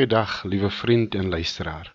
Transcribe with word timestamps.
Goeiedag, 0.00 0.44
liewe 0.44 0.70
vriend 0.70 1.14
en 1.14 1.28
luisteraar. 1.28 1.94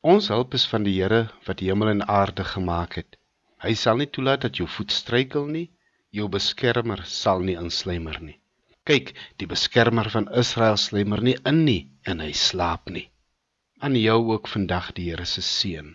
Ons 0.00 0.28
hulp 0.32 0.54
is 0.56 0.62
van 0.66 0.86
die 0.86 0.94
Here 0.96 1.26
wat 1.44 1.58
die 1.60 1.66
hemel 1.68 1.90
en 1.90 2.06
aarde 2.08 2.44
gemaak 2.48 2.96
het. 2.96 3.18
Hy 3.60 3.74
sal 3.76 4.00
nie 4.00 4.06
toelaat 4.08 4.46
dat 4.46 4.56
jou 4.56 4.64
voet 4.76 4.94
struikel 4.96 5.44
nie. 5.52 5.66
Jou 6.08 6.30
beskermer 6.32 7.02
sal 7.04 7.44
nie 7.44 7.58
insluimer 7.60 8.16
nie. 8.24 8.38
Kyk, 8.88 9.12
die 9.36 9.50
beskermer 9.50 10.08
van 10.16 10.30
Israel 10.32 10.80
sluimer 10.80 11.20
nie 11.20 11.36
in 11.44 11.60
nie 11.68 11.82
en 12.08 12.24
hy 12.24 12.32
slaap 12.32 12.88
nie. 12.88 13.10
Aan 13.84 14.00
jou 14.00 14.18
ook 14.32 14.48
vandag 14.48 14.94
die 14.96 15.10
Here 15.10 15.28
se 15.28 15.44
seën. 15.44 15.94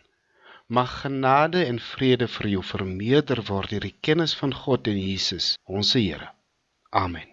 Mag 0.68 1.00
genade 1.02 1.66
en 1.66 1.82
vrede 1.82 2.30
vir 2.38 2.54
jou 2.54 2.66
vermeerder 2.76 3.42
word 3.50 3.74
deur 3.74 3.90
die 3.90 3.98
kennis 4.06 4.38
van 4.38 4.54
God 4.54 4.86
en 4.86 5.02
Jesus, 5.02 5.56
ons 5.66 5.98
Here. 5.98 6.30
Amen. 6.94 7.26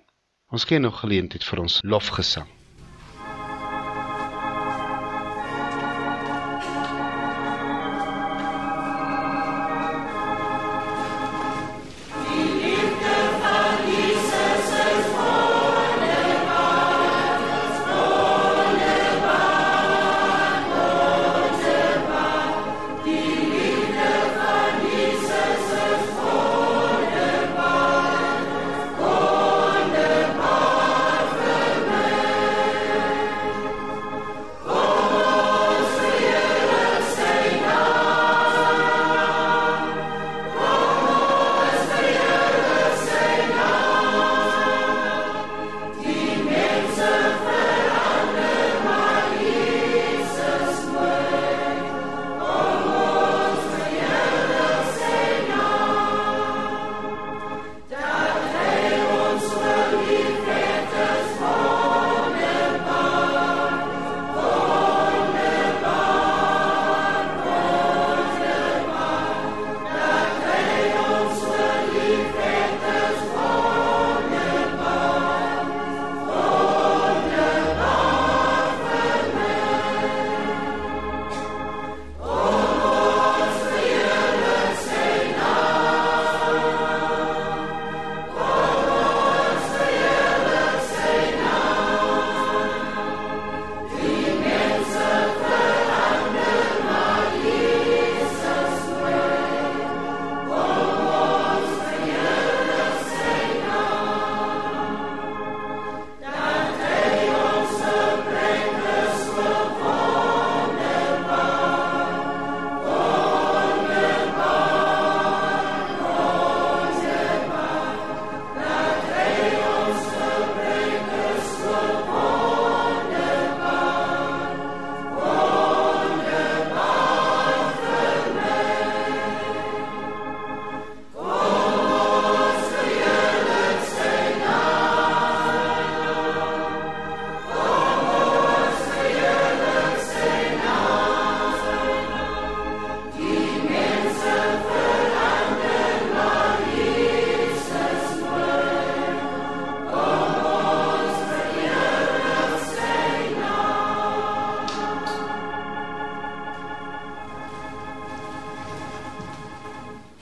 Ons 0.48 0.64
ken 0.64 0.88
nog 0.88 1.02
geleentheid 1.04 1.44
vir 1.44 1.68
ons 1.68 1.82
lofgesang. 1.84 2.48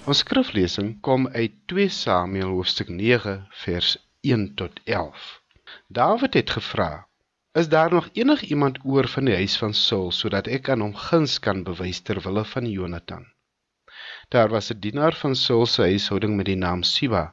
Ons 0.05 0.19
skriflesing 0.21 0.89
kom 1.07 1.23
uit 1.33 1.53
2 1.73 1.89
Samuel 1.89 2.51
hoofstuk 2.59 2.91
9 2.97 3.31
vers 3.63 3.87
1 4.21 4.43
tot 4.61 4.81
11. 4.85 5.23
Dawid 5.99 6.35
het 6.37 6.51
gevra: 6.57 7.07
"Is 7.61 7.69
daar 7.69 7.91
nog 7.95 8.11
enig 8.13 8.43
iemand 8.43 8.79
oor 8.85 9.09
van 9.09 9.25
die 9.25 9.35
huis 9.35 9.57
van 9.57 9.73
Saul 9.73 10.13
sodat 10.13 10.51
ek 10.59 10.69
aan 10.69 10.85
hom 10.85 10.93
guns 11.07 11.39
kan 11.41 11.65
bewys 11.65 12.03
ter 12.05 12.21
wille 12.21 12.45
van 12.45 12.69
Jonathan?" 12.71 13.25
Daar 14.29 14.53
was 14.53 14.71
'n 14.75 14.79
dienaar 14.79 15.17
van 15.23 15.35
Saul 15.35 15.67
se 15.67 15.83
huishouding 15.83 16.37
met 16.37 16.53
die 16.53 16.61
naam 16.67 16.83
Siba. 16.83 17.25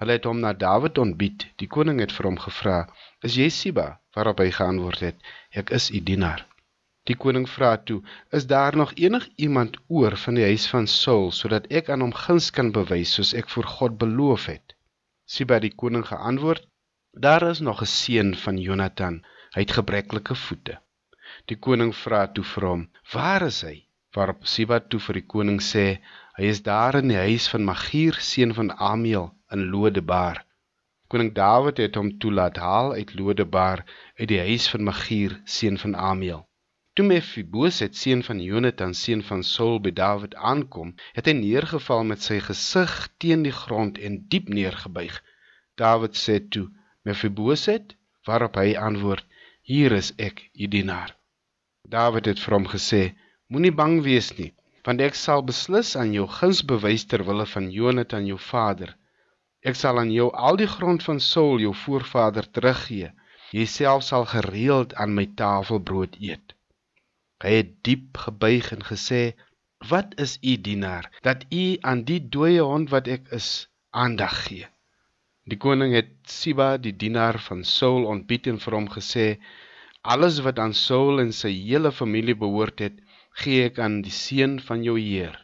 Hulle 0.00 0.12
het 0.12 0.24
hom 0.24 0.40
na 0.40 0.52
Dawid 0.52 0.98
ontbied. 0.98 1.46
Die 1.56 1.68
koning 1.68 2.00
het 2.00 2.12
vir 2.12 2.24
hom 2.24 2.38
gevra: 2.38 2.88
"Is 3.20 3.34
jy 3.34 3.48
Siba?" 3.48 4.00
waarop 4.14 4.38
hy 4.38 4.50
geantwoord 4.50 5.00
het: 5.00 5.16
"Ek 5.50 5.70
is 5.70 5.90
u 5.90 6.00
dienaar." 6.00 6.47
Die 7.08 7.16
koning 7.16 7.46
vra 7.48 7.68
toe: 7.88 8.02
"Is 8.38 8.46
daar 8.46 8.76
nog 8.76 8.90
enig 8.94 9.28
iemand 9.36 9.76
oor 9.98 10.16
van 10.24 10.34
die 10.34 10.44
huis 10.44 10.66
van 10.72 10.86
Saul 10.94 11.30
sodat 11.36 11.68
ek 11.78 11.88
aan 11.88 12.02
hom 12.04 12.12
guns 12.12 12.48
kan 12.56 12.72
bewys 12.72 13.12
soos 13.16 13.30
ek 13.40 13.48
vir 13.52 13.68
God 13.76 13.94
beloof 14.02 14.44
het?" 14.52 14.74
Siba 15.36 15.58
die 15.64 15.72
koning 15.82 16.04
geantwoord: 16.10 16.66
"Daar 17.26 17.46
is 17.48 17.60
nog 17.60 17.80
'n 17.82 17.92
seun 17.92 18.34
van 18.44 18.58
Jonathan, 18.66 19.22
hy 19.54 19.60
het 19.64 19.72
gebreklike 19.78 20.34
voete." 20.34 20.76
Die 21.46 21.56
koning 21.56 21.94
vra 21.94 22.26
toe 22.26 22.44
vir 22.44 22.66
hom: 22.70 22.82
"Waar 23.12 23.42
is 23.46 23.62
hy?" 23.62 23.76
Waarop 24.14 24.46
Siba 24.46 24.80
toe 24.80 25.00
vir 25.00 25.14
die 25.14 25.26
koning 25.34 25.60
sê: 25.60 25.86
"Hy 26.36 26.44
is 26.44 26.62
daar 26.62 26.94
in 27.00 27.08
die 27.08 27.22
huis 27.28 27.48
van 27.48 27.64
Magier, 27.64 28.20
seun 28.20 28.52
van 28.54 28.70
Amiel 28.72 29.32
in 29.50 29.70
Lodebar." 29.72 30.44
Koning 31.08 31.32
Dawid 31.32 31.78
het 31.78 31.94
hom 31.94 32.18
toelaat 32.18 32.56
haal 32.56 32.92
uit 32.92 33.14
Lodebar 33.14 33.84
uit 34.20 34.28
die 34.28 34.40
huis 34.40 34.68
van 34.68 34.84
Magier, 34.84 35.40
seun 35.44 35.78
van 35.78 35.96
Amiel. 35.96 36.47
Toe 36.98 37.06
Mephiboset 37.06 37.94
seun 37.94 38.22
van 38.26 38.40
Jonathan 38.42 38.92
seun 39.00 39.20
van 39.26 39.42
Saul 39.48 39.76
by 39.82 39.90
Dawid 39.98 40.32
aankom, 40.50 40.88
het 41.14 41.28
hy 41.30 41.34
neergeval 41.40 42.00
met 42.08 42.24
sy 42.26 42.38
gesig 42.46 42.94
teen 43.22 43.44
die 43.46 43.52
grond 43.58 44.00
en 44.08 44.16
diep 44.32 44.48
neergebuig. 44.56 45.20
Dawid 45.78 46.18
sê 46.22 46.40
toe: 46.56 46.64
"Mephiboset?" 47.06 47.94
waarop 48.26 48.58
hy 48.58 48.74
antwoord: 48.88 49.22
"Hier 49.62 49.94
is 50.00 50.10
ek, 50.28 50.42
u 50.58 50.66
dienaar." 50.74 51.14
Dawid 51.94 52.32
het 52.32 52.42
vir 52.46 52.58
hom 52.58 52.66
gesê: 52.74 53.02
"Moenie 53.46 53.74
bang 53.82 54.02
wees 54.08 54.32
nie, 54.40 54.50
want 54.82 55.06
ek 55.10 55.14
sal 55.22 55.46
beslis 55.52 55.94
aan 55.94 56.12
jou 56.18 56.26
guns 56.40 56.66
bewys 56.74 57.06
ter 57.06 57.22
wille 57.30 57.46
van 57.54 57.70
Jonathan 57.78 58.26
jou 58.26 58.42
vader. 58.50 58.96
Ek 59.62 59.78
sal 59.84 60.02
aan 60.02 60.10
jou 60.18 60.32
al 60.34 60.58
die 60.66 60.72
grond 60.76 61.06
van 61.06 61.22
Saul 61.30 61.62
jou 61.62 61.74
voorvader 61.86 62.50
teruggee. 62.50 63.14
Jy 63.54 63.70
self 63.78 64.02
sal 64.10 64.26
gereeld 64.36 64.98
aan 64.98 65.14
my 65.14 65.30
tafel 65.46 65.78
brood 65.78 66.18
eet." 66.18 66.57
Hy 67.44 67.52
het 67.60 67.68
diep 67.86 68.18
gebuig 68.24 68.72
en 68.74 68.82
gesê: 68.86 69.22
"Wat 69.90 70.14
is 70.24 70.38
u 70.42 70.56
dienaar 70.68 71.06
dat 71.22 71.44
u 71.52 71.76
aan 71.80 72.00
die 72.08 72.18
dooie 72.34 72.64
hond 72.70 72.90
wat 72.90 73.06
ek 73.16 73.28
is 73.38 73.68
aandag 73.90 74.34
gee?" 74.46 74.66
Die 75.46 75.58
koning 75.64 75.94
het 75.94 76.10
Siba, 76.28 76.66
die 76.76 76.92
dienaar 77.02 77.38
van 77.44 77.62
Saul, 77.64 78.08
ontbied 78.14 78.48
en 78.50 78.58
vir 78.64 78.74
hom 78.78 78.88
gesê: 78.96 79.26
"Alles 80.02 80.40
wat 80.46 80.58
aan 80.58 80.74
Saul 80.74 81.20
en 81.24 81.30
sy 81.32 81.52
hele 81.68 81.92
familie 82.00 82.34
behoort 82.42 82.82
het, 82.86 82.96
gee 83.42 83.64
ek 83.68 83.78
aan 83.78 84.02
die 84.02 84.16
seun 84.16 84.58
van 84.70 84.82
jou 84.82 84.96
heer. 84.98 85.38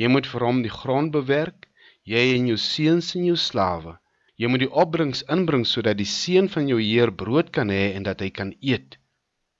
Jy 0.00 0.08
moet 0.08 0.26
vir 0.32 0.46
hom 0.48 0.62
die 0.62 0.72
grond 0.80 1.12
bewerk, 1.12 1.68
jy 2.14 2.24
en 2.38 2.48
jou 2.48 2.56
seuns 2.56 3.12
en 3.14 3.28
jou 3.28 3.36
slawe. 3.36 3.98
Jy 4.40 4.48
moet 4.48 4.64
die 4.64 4.72
opbrengs 4.84 5.22
inbring 5.36 5.68
sodat 5.68 6.00
die 6.00 6.08
seun 6.08 6.48
van 6.48 6.66
jou 6.72 6.80
heer 6.80 7.12
brood 7.12 7.52
kan 7.52 7.68
hê 7.68 7.92
en 7.92 8.08
dat 8.08 8.24
hy 8.24 8.30
kan 8.40 8.56
eet." 8.60 8.96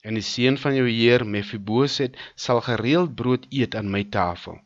En 0.02 0.16
die 0.16 0.24
seun 0.24 0.56
van 0.58 0.74
jou 0.74 0.86
heer 0.88 1.26
Mefiboset 1.34 2.16
sal 2.44 2.60
gereeld 2.68 3.14
brood 3.20 3.46
eet 3.50 3.74
aan 3.80 3.90
my 3.94 4.02
tafel. 4.16 4.56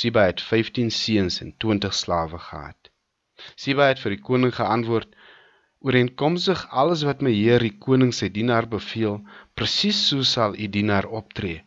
Siba 0.00 0.24
het 0.30 0.40
15 0.42 0.90
seuns 0.90 1.40
en 1.44 1.52
20 1.64 1.94
slawe 1.94 2.38
gehad. 2.46 2.90
Siba 3.64 3.90
het 3.90 4.00
vir 4.02 4.14
die 4.14 4.22
koning 4.28 4.54
geantwoord: 4.56 5.10
"Ooreenkomstig 5.84 6.64
alles 6.82 7.04
wat 7.08 7.20
my 7.26 7.34
heer 7.36 7.60
die 7.66 7.76
koning 7.86 8.14
sy 8.20 8.30
dienaar 8.38 8.66
beveel, 8.76 9.20
presies 9.54 10.00
so 10.08 10.26
sal 10.34 10.56
u 10.56 10.66
dienaar 10.78 11.06
optree." 11.20 11.60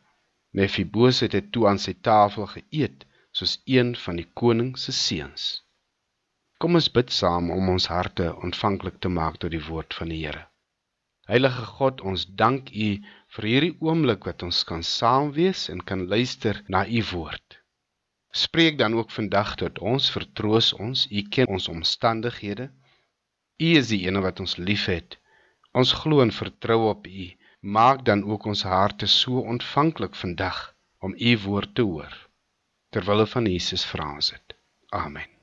Mefiboset 0.57 1.37
het 1.37 1.51
toe 1.51 1.67
aan 1.69 1.79
sy 1.85 1.93
tafel 2.09 2.49
geëet 2.55 3.05
soos 3.31 3.59
een 3.77 3.95
van 4.03 4.15
die 4.19 4.29
koning 4.41 4.73
se 4.83 4.91
seuns. 4.91 5.47
Kom 6.57 6.73
ons 6.79 6.89
bid 6.97 7.11
saam 7.13 7.51
om 7.53 7.69
ons 7.69 7.89
harte 7.93 8.31
ontvanklik 8.47 8.97
te 8.99 9.09
maak 9.19 9.37
tot 9.37 9.53
die 9.53 9.65
woord 9.69 9.93
van 9.93 10.09
die 10.09 10.23
Here. 10.25 10.47
Heilige 11.27 11.65
God, 11.75 12.01
ons 12.01 12.23
dank 12.39 12.69
U 12.71 12.89
vir 13.35 13.47
hierdie 13.51 13.75
oomblik 13.83 14.27
wat 14.29 14.43
ons 14.47 14.61
kan 14.69 14.83
saam 14.89 15.33
wees 15.35 15.65
en 15.73 15.83
kan 15.89 16.05
luister 16.13 16.61
na 16.71 16.85
U 16.87 17.01
woord. 17.11 17.57
Spreek 18.31 18.77
dan 18.79 18.95
ook 18.95 19.11
vandag 19.11 19.55
tot 19.59 19.79
ons, 19.79 20.07
vertroos 20.15 20.71
ons, 20.73 21.03
U 21.11 21.21
ken 21.35 21.51
ons 21.57 21.67
omstandighede. 21.73 22.69
U 23.59 23.67
is 23.81 23.91
die 23.91 24.05
een 24.07 24.21
wat 24.23 24.39
ons 24.39 24.55
liefhet. 24.57 25.19
Ons 25.75 25.91
glo 25.99 26.23
en 26.23 26.31
vertrou 26.31 26.81
op 26.93 27.07
U. 27.11 27.29
Maak 27.59 28.05
dan 28.07 28.23
ook 28.23 28.47
ons 28.53 28.63
harte 28.63 29.07
so 29.11 29.43
ontvanklik 29.53 30.15
vandag 30.15 30.61
om 31.03 31.15
U 31.19 31.37
woord 31.47 31.75
te 31.75 31.83
hoor. 31.91 32.13
Terwille 32.95 33.27
van 33.27 33.51
Jesus 33.51 33.83
vra 33.85 34.13
ons 34.15 34.31
dit. 34.31 34.61
Amen. 34.95 35.36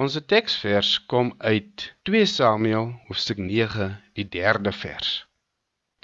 Ons 0.00 0.14
teksvers 0.32 0.90
kom 1.12 1.26
uit 1.44 1.82
2 2.08 2.28
Samuel 2.28 2.86
hoofstuk 3.08 3.40
9 3.48 3.88
die 4.16 4.24
3de 4.36 4.70
vers. 4.72 5.10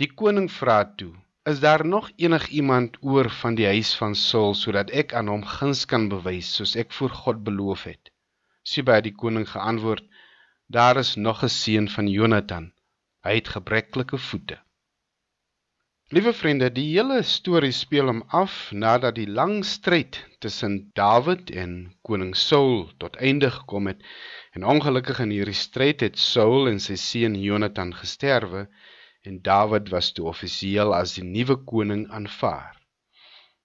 Die 0.02 0.08
koning 0.22 0.50
vra 0.56 0.74
toe: 1.00 1.14
"Is 1.52 1.62
daar 1.64 1.84
nog 1.92 2.10
enigiemand 2.26 2.98
oor 3.00 3.30
van 3.38 3.56
die 3.60 3.64
huis 3.70 3.94
van 4.00 4.18
Saul 4.24 4.52
sodat 4.62 4.92
ek 5.02 5.14
aan 5.20 5.32
hom 5.32 5.46
guns 5.54 5.86
kan 5.92 6.04
bewys 6.12 6.52
soos 6.58 6.76
ek 6.82 6.92
voor 6.98 7.16
God 7.22 7.40
beloof 7.48 7.86
het?" 7.88 8.12
Siba 8.74 9.00
die 9.00 9.14
koning 9.22 9.48
geantwoord: 9.54 10.04
"Daar 10.78 11.00
is 11.04 11.16
nog 11.16 11.42
'n 11.42 11.54
seun 11.56 11.88
van 11.96 12.12
Jonathan. 12.18 12.72
Hy 13.24 13.34
het 13.40 13.48
gebreklike 13.56 14.20
voete." 14.28 14.60
Liewe 16.14 16.30
vriende, 16.32 16.68
die 16.70 16.84
hele 16.94 17.16
storie 17.26 17.72
speel 17.74 18.06
hom 18.06 18.20
af 18.40 18.52
nadat 18.70 19.16
die 19.16 19.26
lang 19.26 19.64
stryd 19.66 20.20
tussen 20.38 20.76
Dawid 20.94 21.48
en 21.50 21.72
koning 22.06 22.36
Saul 22.38 22.84
tot 23.02 23.16
einde 23.18 23.48
gekom 23.50 23.88
het. 23.90 24.04
En 24.54 24.62
ongelukkig 24.62 25.18
in 25.24 25.32
hierdie 25.34 25.56
stryd 25.58 26.04
het 26.06 26.20
Saul 26.22 26.70
en 26.70 26.78
sy 26.84 26.94
seun 26.94 27.34
Jonathan 27.42 27.90
gesterwe 27.90 28.68
en 29.26 29.40
Dawid 29.48 29.90
was 29.90 30.12
toe 30.14 30.28
offisieel 30.30 30.94
as 30.94 31.16
die 31.18 31.26
nuwe 31.26 31.56
koning 31.72 32.06
aanvaar. 32.14 32.78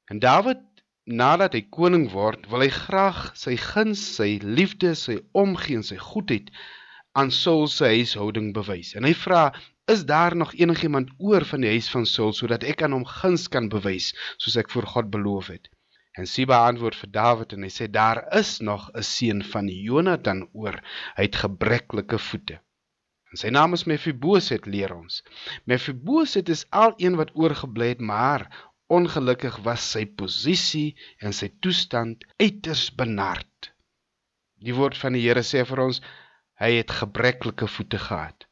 En 0.09 0.17
Dawid, 0.17 0.65
nadat 1.05 1.53
hy 1.53 1.61
koning 1.69 2.07
word, 2.09 2.49
wil 2.49 2.65
hy 2.65 2.71
graag 2.73 3.35
sy 3.37 3.53
guns, 3.67 4.01
sy 4.17 4.39
liefde, 4.41 4.95
sy 4.97 5.19
omgee 5.37 5.77
en 5.77 5.85
sy 5.85 6.01
goedheid 6.01 6.49
aan 7.13 7.29
Saul 7.29 7.69
se 7.69 7.85
huishouding 7.85 8.49
bewys. 8.57 8.95
En 8.97 9.05
hy 9.05 9.13
vra 9.13 9.51
is 9.93 10.05
daar 10.05 10.35
nog 10.35 10.53
enigiemand 10.53 11.11
oor 11.17 11.45
van 11.45 11.61
die 11.63 11.69
huis 11.75 11.89
van 11.91 12.05
Saul 12.05 12.33
sodat 12.33 12.63
ek 12.63 12.81
aan 12.85 12.95
hom 12.95 13.05
guns 13.19 13.47
kan 13.53 13.69
bewys 13.73 14.11
soos 14.37 14.57
ek 14.61 14.71
voor 14.73 14.87
God 14.95 15.11
beloof 15.13 15.51
het. 15.53 15.69
En 16.19 16.27
Siba 16.27 16.57
antwoord 16.67 16.97
vir 16.99 17.11
Dawid 17.17 17.53
en 17.55 17.63
hy 17.63 17.69
sê 17.71 17.87
daar 17.87 18.19
is 18.39 18.59
nog 18.59 18.89
'n 18.91 19.03
seun 19.03 19.43
van 19.53 19.67
Jonathan 19.67 20.41
oor. 20.51 20.81
Hy 21.15 21.23
het 21.27 21.39
gebreklike 21.43 22.19
voete. 22.19 22.59
En 23.31 23.39
sy 23.39 23.49
naam 23.55 23.73
is 23.73 23.85
Mefiboset 23.87 24.65
leer 24.67 24.91
ons. 24.95 25.21
Mefiboset 25.63 26.49
is 26.49 26.65
al 26.69 26.93
een 26.97 27.15
wat 27.15 27.31
oorgebly 27.33 27.87
het, 27.93 28.01
maar 28.03 28.43
ongelukkig 28.91 29.61
was 29.67 29.85
sy 29.95 30.03
posisie 30.05 30.97
en 31.23 31.33
sy 31.33 31.47
toestand 31.63 32.25
uiters 32.43 32.89
benard. 32.95 33.71
Die 34.59 34.75
woord 34.75 34.97
van 34.99 35.15
die 35.15 35.23
Here 35.23 35.43
sê 35.47 35.63
vir 35.65 35.79
ons 35.87 36.01
hy 36.59 36.73
het 36.75 36.91
gebreklike 36.91 37.67
voete 37.67 37.97
gehad. 37.97 38.50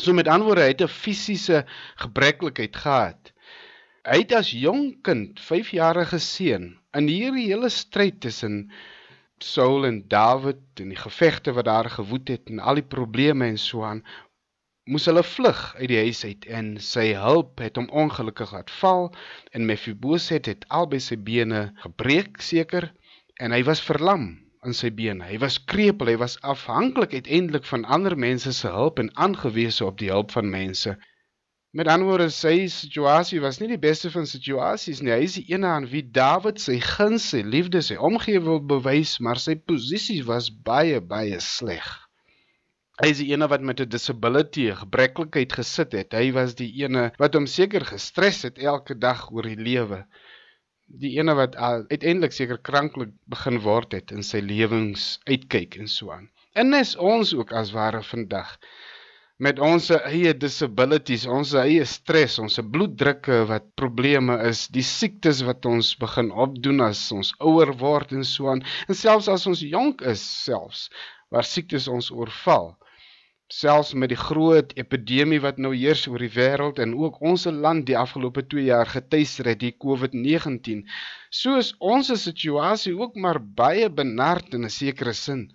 So 0.00 0.12
met 0.16 0.28
antwoorde 0.32 0.64
hy 0.64 0.72
het 0.72 0.82
'n 0.82 0.88
fisiese 0.88 1.64
gebreklikheid 2.00 2.76
gehad. 2.76 3.32
Hy 4.08 4.18
het 4.22 4.32
as 4.32 4.50
jong 4.50 5.02
kind, 5.04 5.40
5-jarige 5.40 6.18
seun, 6.18 6.78
in 6.96 7.08
hierdie 7.08 7.50
hele 7.52 7.68
stryd 7.68 8.20
tussen 8.20 8.70
Saul 9.38 9.84
en 9.86 10.08
Dawid 10.08 10.80
en 10.80 10.88
die 10.88 10.96
gevegte 11.00 11.52
wat 11.52 11.64
daar 11.64 11.90
gewoed 11.90 12.28
het 12.28 12.48
en 12.48 12.58
al 12.58 12.80
die 12.80 12.88
probleme 12.96 13.46
en 13.46 13.58
so 13.58 13.84
aan 13.84 14.02
moes 14.84 15.06
hulle 15.06 15.22
vlug 15.22 15.60
uit 15.76 15.88
die 15.92 16.00
huis 16.00 16.24
uit 16.24 16.46
en 16.58 16.70
sy 16.82 17.06
hulp 17.14 17.60
het 17.60 17.76
hom 17.76 17.88
ongelukkig 18.02 18.52
laat 18.56 18.72
val 18.80 19.10
en 19.52 19.68
Mephibosheth 19.68 20.48
het 20.50 20.64
albei 20.68 21.00
sy 21.04 21.16
bene 21.16 21.70
gebreek 21.84 22.40
seker 22.44 22.90
en 23.36 23.52
hy 23.56 23.62
was 23.68 23.84
verlam 23.84 24.32
in 24.66 24.74
sy 24.76 24.90
bene. 24.92 25.24
Hy 25.24 25.38
was 25.42 25.56
krepeel, 25.72 26.12
hy 26.12 26.18
was 26.20 26.36
afhanklik 26.44 27.14
uiteindelik 27.16 27.64
van 27.68 27.86
ander 27.96 28.16
mense 28.18 28.52
se 28.56 28.68
hulp 28.68 29.00
en 29.00 29.08
aangewese 29.26 29.86
op 29.86 29.98
die 30.02 30.10
hulp 30.12 30.34
van 30.36 30.50
mense. 30.52 30.96
Met 31.72 31.86
ander 31.86 32.08
woorde, 32.08 32.26
sy 32.34 32.66
situasie 32.72 33.38
was 33.40 33.60
nie 33.60 33.68
die 33.70 33.80
beste 33.80 34.10
van 34.10 34.26
situasies 34.26 35.00
nie. 35.06 35.12
Hy 35.14 35.26
is 35.28 35.36
die 35.38 35.46
ene 35.54 35.70
aan 35.70 35.86
wie 35.92 36.02
Dawid 36.02 36.58
sy 36.58 36.80
guns, 36.82 37.28
sy 37.30 37.44
liefde, 37.46 37.80
sy 37.86 37.96
omgee 38.10 38.42
wil 38.42 38.58
bewys, 38.72 39.16
maar 39.22 39.38
sy 39.38 39.54
posisie 39.54 40.20
was 40.26 40.50
baie 40.50 40.98
baie 41.00 41.38
sleg. 41.44 41.86
Hy 43.00 43.12
is 43.14 43.20
die 43.22 43.30
ene 43.30 43.46
wat 43.48 43.62
met 43.64 43.80
'n 43.80 43.88
disability, 43.88 44.66
'n 44.68 44.80
gebreklikheid 44.82 45.54
gesit 45.60 45.94
het. 45.96 46.12
Hy 46.12 46.32
was 46.36 46.52
die 46.58 46.68
ene 46.82 47.12
wat 47.22 47.38
hom 47.38 47.46
seker 47.46 47.86
gestres 47.86 48.42
het 48.42 48.58
elke 48.58 48.98
dag 48.98 49.30
oor 49.30 49.48
die 49.48 49.56
lewe. 49.56 50.04
Die 50.90 51.12
ene 51.18 51.36
wat 51.38 51.54
uiteindelik 51.56 52.32
seker 52.34 52.58
kranklik 52.58 53.12
begin 53.30 53.60
word 53.62 53.94
het 53.94 54.10
in 54.10 54.24
sy 54.26 54.40
lewens 54.42 55.20
uitkyk 55.30 55.76
en 55.78 55.90
so 55.90 56.10
aan. 56.10 56.26
En 56.58 56.74
is 56.74 56.96
ons 56.96 57.30
ook 57.34 57.52
as 57.60 57.70
ware 57.76 58.00
vandag 58.02 58.56
met 59.46 59.60
ons 59.64 59.86
eie 59.96 60.32
disabilities, 60.36 61.22
ons 61.24 61.54
eie 61.56 61.84
stres, 61.88 62.34
ons 62.42 62.58
bloeddrukke 62.74 63.38
wat 63.48 63.70
probleme 63.80 64.36
is, 64.48 64.66
die 64.68 64.84
siektes 64.84 65.40
wat 65.46 65.64
ons 65.70 65.94
begin 66.02 66.28
opdoen 66.46 66.82
as 66.84 67.00
ons 67.16 67.30
ouer 67.38 67.72
word 67.80 68.12
en 68.18 68.26
so 68.26 68.50
aan, 68.52 68.60
en 68.88 68.98
selfs 68.98 69.30
as 69.32 69.46
ons 69.48 69.62
jonk 69.64 70.04
is 70.12 70.20
selfs, 70.42 70.88
waar 71.32 71.46
siektes 71.46 71.88
ons 71.88 72.10
oorval, 72.12 72.74
selfs 73.50 73.94
met 73.98 74.12
die 74.12 74.18
groot 74.18 74.72
epidemie 74.78 75.40
wat 75.42 75.58
nou 75.58 75.72
heers 75.74 76.04
oor 76.10 76.22
die 76.22 76.30
wêreld 76.34 76.78
en 76.82 76.92
ook 76.94 77.18
ons 77.30 77.46
land 77.64 77.86
die 77.88 77.96
afgelope 77.98 78.44
2 78.52 78.68
jaar 78.68 78.86
getuister 78.86 79.50
het, 79.50 79.60
die 79.62 79.74
COVID-19, 79.84 80.84
so 81.40 81.56
is 81.58 81.72
ons 81.78 82.12
situasie 82.22 82.94
ook 82.94 83.16
maar 83.16 83.40
baie 83.62 83.88
benard 83.90 84.54
in 84.54 84.64
'n 84.68 84.76
sekere 84.76 85.14
sin, 85.22 85.50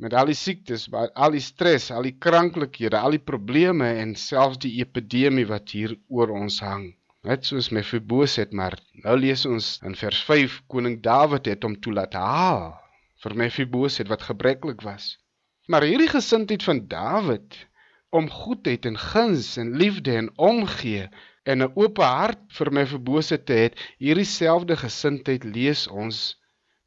met 0.00 0.14
al 0.14 0.32
die 0.32 0.38
siektes, 0.42 0.88
al 1.14 1.36
die 1.36 1.44
stres, 1.44 1.90
al 1.90 2.08
die 2.08 2.16
kranklikhede, 2.26 2.98
al 2.98 3.16
die 3.16 3.24
probleme 3.32 3.92
en 4.02 4.14
selfs 4.16 4.58
die 4.64 4.80
epidemie 4.80 5.46
wat 5.46 5.70
hier 5.76 5.96
oor 6.08 6.30
ons 6.42 6.60
hang. 6.64 6.94
Net 7.22 7.44
soos 7.44 7.68
Mephibosheth, 7.70 8.52
maar 8.52 8.78
nou 9.04 9.16
lees 9.16 9.44
ons 9.46 9.74
in 9.84 9.94
vers 9.94 10.22
5 10.24 10.62
koning 10.72 11.02
Dawid 11.04 11.46
het 11.52 11.66
hom 11.68 11.76
toelaat 11.76 12.14
haal 12.16 12.70
vir 13.22 13.34
Mephibosheth 13.42 14.08
wat 14.08 14.22
gebreklik 14.30 14.80
was. 14.82 15.18
Maar 15.70 15.84
hierdie 15.86 16.10
gesindheid 16.10 16.64
van 16.66 16.80
Dawid 16.90 17.56
om 18.10 18.30
goedheid 18.30 18.86
en 18.88 18.96
guns 18.98 19.52
en 19.56 19.76
liefde 19.78 20.16
en 20.18 20.30
omgee 20.34 21.04
en 21.42 21.62
'n 21.62 21.70
oop 21.78 22.00
hart 22.02 22.40
vir 22.56 22.70
Mephibosheth 22.78 23.44
te 23.46 23.58
hê, 23.58 23.68
hierdie 24.02 24.26
selfde 24.26 24.76
gesindheid 24.80 25.44
lees 25.44 25.84
ons 26.02 26.18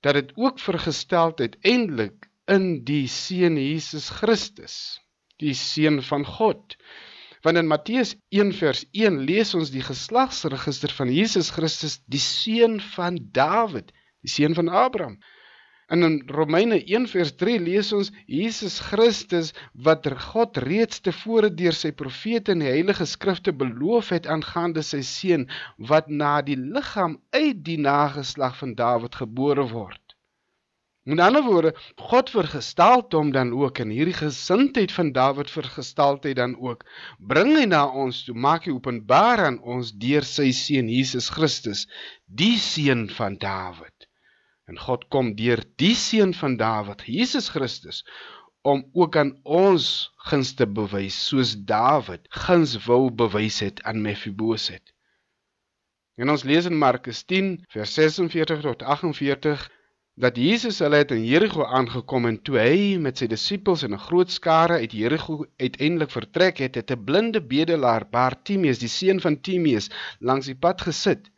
dat 0.04 0.20
dit 0.20 0.34
ook 0.36 0.60
vergesteldheid 0.60 1.56
eintlik 1.72 2.28
in 2.56 2.84
die 2.90 3.08
seun 3.08 3.56
Jesus 3.56 4.10
Christus, 4.20 4.76
die 5.40 5.56
seun 5.56 6.02
van 6.04 6.26
God. 6.26 6.76
Want 7.42 7.58
in 7.58 7.72
Matteus 7.72 8.16
1 8.36 8.52
vers 8.60 8.84
1 8.92 9.22
lees 9.30 9.56
ons 9.56 9.72
die 9.72 9.86
geslagsregister 9.92 10.92
van 11.00 11.14
Jesus 11.22 11.56
Christus, 11.56 12.02
die 12.06 12.26
seun 12.26 12.82
van 12.98 13.16
Dawid, 13.32 13.96
die 14.20 14.34
seun 14.36 14.60
van 14.60 14.68
Abraham. 14.68 15.22
En 15.94 16.02
in 16.06 16.16
Romeine 16.26 16.78
1 16.84 17.04
vers 17.08 17.32
3 17.38 17.60
lees 17.62 17.92
ons 17.94 18.08
Jesus 18.26 18.80
Christus 18.90 19.52
wat 19.88 20.08
God 20.24 20.58
reeds 20.64 21.04
tevore 21.06 21.52
deur 21.60 21.76
sy 21.78 21.92
profete 22.00 22.56
en 22.56 22.64
die 22.64 22.72
heilige 22.72 23.06
skrifte 23.12 23.54
beloof 23.60 24.10
het 24.16 24.30
aangaande 24.36 24.82
sy 24.88 25.04
seun 25.06 25.44
wat 25.92 26.10
na 26.24 26.32
die 26.48 26.58
liggaam 26.58 27.20
uit 27.38 27.62
die 27.68 27.78
nageslag 27.86 28.58
van 28.62 28.74
Dawid 28.80 29.20
gebore 29.22 29.68
word. 29.76 30.02
Met 31.06 31.20
ander 31.20 31.46
woorde, 31.46 31.76
God 32.10 32.30
vergestaal 32.32 33.06
hom 33.14 33.30
dan 33.36 33.54
ook 33.54 33.84
in 33.84 33.94
hierdie 33.94 34.18
gesindheid 34.18 34.92
van 34.98 35.12
Dawid 35.14 35.52
vergestaaldheid 35.52 36.40
dan 36.42 36.56
ook. 36.58 36.88
Bring 37.20 37.54
hy 37.60 37.68
na 37.70 37.86
ons 38.06 38.24
toe, 38.26 38.34
maak 38.48 38.66
hy 38.66 38.74
openbaar 38.74 39.46
aan 39.46 39.60
ons 39.76 39.94
deur 40.08 40.26
sy 40.26 40.50
seun 40.58 40.90
Jesus 40.90 41.30
Christus, 41.38 41.86
die 42.26 42.56
seun 42.58 43.12
van 43.20 43.38
Dawid. 43.38 43.93
En 44.72 44.80
God 44.80 45.08
kom 45.14 45.36
deur 45.36 45.64
die 45.82 45.96
seun 45.96 46.34
van 46.34 46.56
Dawid, 46.58 47.04
Jesus 47.06 47.50
Christus, 47.50 48.04
om 48.64 48.86
ook 48.94 49.18
aan 49.20 49.34
ons 49.44 49.86
guns 50.30 50.54
te 50.56 50.68
bewys 50.80 51.18
soos 51.28 51.56
Dawid 51.72 52.28
guns 52.46 52.78
wou 52.86 53.12
bewys 53.12 53.60
het 53.66 53.82
aan 53.84 54.02
Mephibosheth. 54.02 54.94
En 56.16 56.30
ons 56.30 56.44
lees 56.48 56.70
in 56.70 56.78
Markus 56.78 57.24
10 57.28 57.56
vers 57.74 57.94
46 58.00 58.62
tot 58.62 58.84
48 58.96 59.68
dat 60.16 60.38
Jesus 60.38 60.80
hulle 60.86 61.00
het 61.02 61.12
in 61.12 61.26
Jerigo 61.26 61.66
aangekom 61.66 62.28
en 62.30 62.38
toe 62.46 62.60
hy 62.62 62.80
met 63.02 63.18
sy 63.18 63.28
disippels 63.32 63.84
en 63.84 63.98
'n 63.98 64.06
groot 64.08 64.32
skare 64.32 64.78
uit 64.84 64.94
Jerigo 64.94 65.46
uiteindelik 65.58 66.12
vertrek 66.14 66.62
het, 66.62 66.76
het 66.76 66.92
'n 66.92 67.04
blinde 67.04 67.42
bedelaar, 67.42 68.06
Bartimeus, 68.10 68.80
die 68.80 68.94
seun 69.00 69.20
van 69.20 69.42
Timeus, 69.42 69.90
langs 70.20 70.46
die 70.46 70.56
pad 70.56 70.82
gesit. 70.82 71.33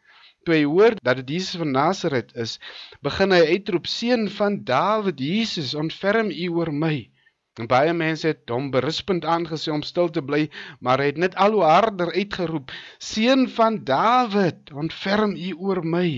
Toe 0.45 0.53
hy 0.53 0.63
hoor 0.69 0.93
dat 1.01 1.17
dit 1.21 1.31
Jesus 1.35 1.57
van 1.61 1.71
Nasaret 1.73 2.29
is, 2.37 2.59
begin 3.01 3.33
hy 3.33 3.41
uitroep: 3.55 3.87
"Seun 3.89 4.27
van 4.29 4.59
Dawid, 4.63 5.19
Jesus, 5.19 5.73
ontferm 5.73 6.29
U 6.29 6.47
oor 6.59 6.71
my." 6.73 7.09
En 7.57 7.69
baie 7.71 7.93
mense 7.93 8.27
het 8.27 8.51
hom 8.51 8.67
berispend 8.71 9.25
aangesien 9.25 9.73
om 9.79 9.83
stil 9.87 10.09
te 10.13 10.21
bly, 10.21 10.43
maar 10.79 11.01
hy 11.01 11.09
het 11.13 11.19
net 11.23 11.35
al 11.39 11.57
hoe 11.57 11.65
harder 11.65 12.13
uitgeroep: 12.13 12.71
"Seun 12.99 13.49
van 13.57 13.81
Dawid, 13.89 14.71
ontferm 14.85 15.35
U 15.35 15.51
oor 15.57 15.81
my." 15.97 16.09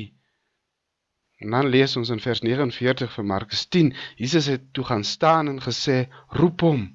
En 1.38 1.54
dan 1.54 1.70
lees 1.70 1.96
ons 1.96 2.10
in 2.10 2.20
vers 2.20 2.42
49 2.42 3.14
van 3.14 3.26
Markus 3.26 3.66
10, 3.66 3.94
Jesus 4.16 4.46
het 4.50 4.74
toe 4.74 4.84
gaan 4.84 5.04
staan 5.04 5.48
en 5.48 5.62
gesê, 5.62 6.08
roep 6.28 6.66
hom. 6.66 6.88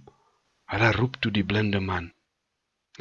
Hulle 0.75 0.91
roep 0.99 1.17
toe 1.23 1.31
die 1.31 1.47
blinde 1.47 1.81
man. 1.81 2.11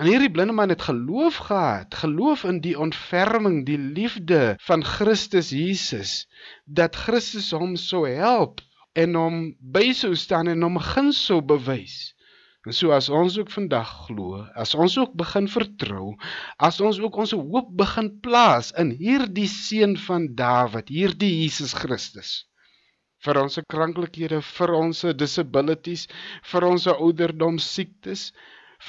En 0.02 0.08
hierdie 0.10 0.32
blinde 0.34 0.54
man 0.58 0.72
het 0.74 0.82
geloof 0.82 1.36
gehad, 1.46 1.94
geloof 1.94 2.44
in 2.50 2.58
die 2.64 2.74
ontferming, 2.74 3.60
die 3.68 3.78
liefde 3.78 4.56
van 4.66 4.82
Christus 4.84 5.52
Jesus, 5.54 6.14
dat 6.66 6.96
Christus 6.98 7.52
hom 7.54 7.76
sou 7.78 8.08
help 8.10 8.64
en 8.98 9.14
hom 9.14 9.36
by 9.76 9.92
sou 9.94 10.16
staan 10.18 10.50
en 10.50 10.66
hom 10.66 10.80
guns 10.82 11.20
sou 11.30 11.38
bewys. 11.52 12.16
En 12.66 12.74
so 12.74 12.90
as 12.96 13.12
ons 13.14 13.38
ook 13.38 13.54
vandag 13.54 13.92
glo, 14.08 14.40
as 14.58 14.74
ons 14.74 14.96
ook 14.98 15.14
begin 15.22 15.46
vertrou, 15.54 16.16
as 16.58 16.82
ons 16.82 16.98
ook 16.98 17.20
ons 17.22 17.34
hoop 17.38 17.70
begin 17.84 18.10
plaas 18.26 18.72
in 18.82 18.96
hierdie 18.98 19.46
seun 19.54 19.94
van 20.08 20.32
Dawid, 20.40 20.90
hierdie 20.90 21.30
Jesus 21.44 21.76
Christus 21.78 22.40
vir 23.22 23.38
ons 23.38 23.60
kranklikhede, 23.70 24.42
vir 24.42 24.74
ons 24.74 25.04
disabilities, 25.14 26.08
vir 26.50 26.66
ons 26.66 26.88
ouderdom 26.90 27.62
siektes, 27.62 28.32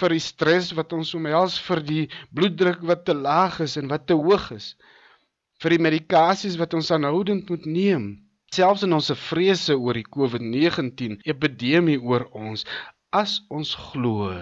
vir 0.01 0.15
die 0.17 0.25
stres 0.25 0.73
wat 0.79 0.93
ons 0.97 1.13
omhels, 1.19 1.59
vir 1.69 1.83
die 1.85 2.05
bloeddruk 2.33 2.83
wat 2.89 3.05
te 3.09 3.17
laag 3.17 3.61
is 3.67 3.77
en 3.81 3.91
wat 3.93 4.07
te 4.09 4.17
hoog 4.17 4.51
is, 4.57 4.73
vir 5.63 5.77
die 5.77 5.85
medikasies 5.89 6.57
wat 6.61 6.75
ons 6.79 6.91
aanhoudend 6.95 7.51
moet 7.53 7.69
neem, 7.69 8.07
selfs 8.53 8.87
in 8.87 8.97
ons 8.97 9.13
vrese 9.29 9.77
oor 9.77 9.99
die 10.01 10.09
COVID-19 10.17 11.21
epidemie 11.35 12.01
oor 12.01 12.27
ons, 12.33 12.65
as 13.13 13.41
ons 13.53 13.75
glo, 13.91 14.33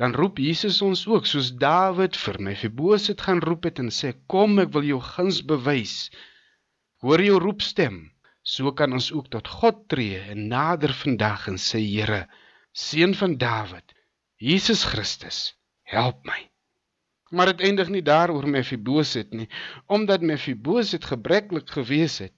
dan 0.00 0.14
roep 0.18 0.40
Jesus 0.42 0.80
ons 0.84 1.04
ook 1.08 1.28
soos 1.28 1.52
Dawid 1.62 2.16
vir 2.18 2.38
Mephibosheth 2.46 3.24
gaan 3.26 3.42
roep 3.44 3.68
het 3.68 3.80
en 3.82 3.90
sê 3.92 4.12
kom 4.32 4.60
ek 4.62 4.72
wil 4.76 4.88
jou 4.88 5.00
guns 5.12 5.42
bewys. 5.48 5.96
Hoor 7.04 7.22
jou 7.22 7.38
roepstem. 7.42 8.08
So 8.42 8.72
kan 8.74 8.92
ons 8.96 9.12
ook 9.14 9.28
tot 9.30 9.46
God 9.46 9.84
tree 9.92 10.18
en 10.32 10.48
nader 10.50 10.90
vandag 10.98 11.46
en 11.52 11.58
sê 11.62 11.78
Here, 11.84 12.24
seun 12.74 13.14
van 13.14 13.36
Dawid, 13.38 13.94
Jesus 14.42 14.82
Christus, 14.82 15.54
help 15.86 16.24
my. 16.26 16.40
Maar 17.30 17.52
dit 17.52 17.60
eindig 17.68 17.92
nie 17.94 18.02
daar 18.02 18.32
oor 18.34 18.48
Mephibosheth 18.50 19.30
nie, 19.38 19.46
omdat 19.86 20.24
Mephibosheth 20.26 21.06
gebreklik 21.12 21.70
gewees 21.70 22.18
het 22.24 22.34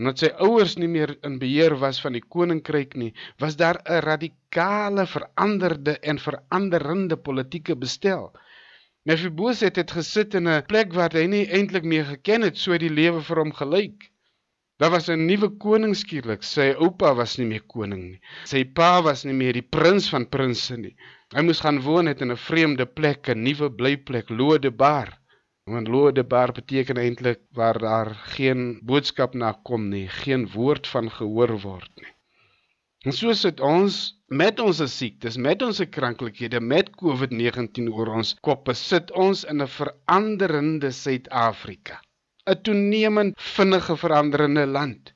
omdat 0.00 0.22
sy 0.22 0.28
ouers 0.40 0.78
nie 0.80 0.88
meer 0.88 1.10
in 1.28 1.34
beheer 1.42 1.74
was 1.76 1.98
van 2.00 2.14
die 2.16 2.22
koninkryk 2.24 2.94
nie, 2.96 3.10
was 3.42 3.58
daar 3.60 3.82
'n 3.84 4.00
radikale 4.06 5.04
veranderde 5.06 5.98
en 5.98 6.18
veranderende 6.18 7.16
politieke 7.16 7.76
bestel. 7.76 8.30
Mephibosheth 9.04 9.76
het 9.76 9.90
gesit 9.90 10.34
in 10.34 10.48
'n 10.48 10.64
plek 10.70 10.94
waar 10.94 11.12
hy 11.12 11.26
nie 11.26 11.44
eintlik 11.50 11.84
meer 11.84 12.04
geken 12.04 12.42
het, 12.42 12.56
so 12.56 12.78
die 12.78 12.88
lewe 12.88 13.20
vir 13.20 13.42
hom 13.42 13.52
gelyk. 13.52 14.09
Daar 14.80 14.94
was 14.96 15.08
'n 15.12 15.26
nuwe 15.28 15.48
koning 15.62 15.94
skielik. 16.02 16.42
Sy 16.42 16.66
oupa 16.84 17.08
was 17.14 17.32
nie 17.38 17.46
meer 17.48 17.64
koning 17.72 18.04
nie. 18.12 18.20
Sy 18.52 18.62
pa 18.78 19.02
was 19.04 19.24
nie 19.28 19.34
meer 19.40 19.52
die 19.58 19.68
prins 19.76 20.06
van 20.12 20.24
prinses 20.34 20.78
nie. 20.84 20.94
Hy 21.36 21.42
moes 21.44 21.60
gaan 21.64 21.82
woon 21.84 22.08
het 22.08 22.22
in 22.24 22.32
'n 22.32 22.44
vreemde 22.48 22.86
plek, 22.86 23.28
'n 23.28 23.42
nuwe 23.48 23.68
blyplek, 23.80 24.30
Lodebar. 24.38 25.12
Want 25.66 25.92
Lodebar 25.94 26.52
beteken 26.60 26.96
eintlik 26.96 27.40
waar 27.58 27.78
daar 27.78 28.14
geen 28.36 28.80
boodskap 28.82 29.34
na 29.34 29.52
kom 29.52 29.88
nie, 29.90 30.08
geen 30.22 30.48
woord 30.56 30.86
van 30.94 31.10
gehoor 31.18 31.54
word 31.60 31.92
nie. 31.96 32.14
En 33.04 33.12
so 33.12 33.32
sit 33.32 33.60
ons 33.60 33.94
met 34.28 34.60
ons 34.60 34.80
siektes, 34.96 35.36
met 35.36 35.62
ons 35.62 35.78
kranklikhede, 35.96 36.60
met 36.60 36.90
COVID-19 37.02 37.92
oor 37.92 38.14
ons 38.16 38.36
koppe, 38.40 38.74
sit 38.74 39.12
ons 39.12 39.44
in 39.44 39.60
'n 39.60 39.74
veranderende 39.80 40.90
Suid-Afrika. 40.90 42.00
'n 42.50 42.60
Toenemend 42.66 43.40
vinnige 43.54 43.96
veranderende 43.96 44.66
land. 44.66 45.14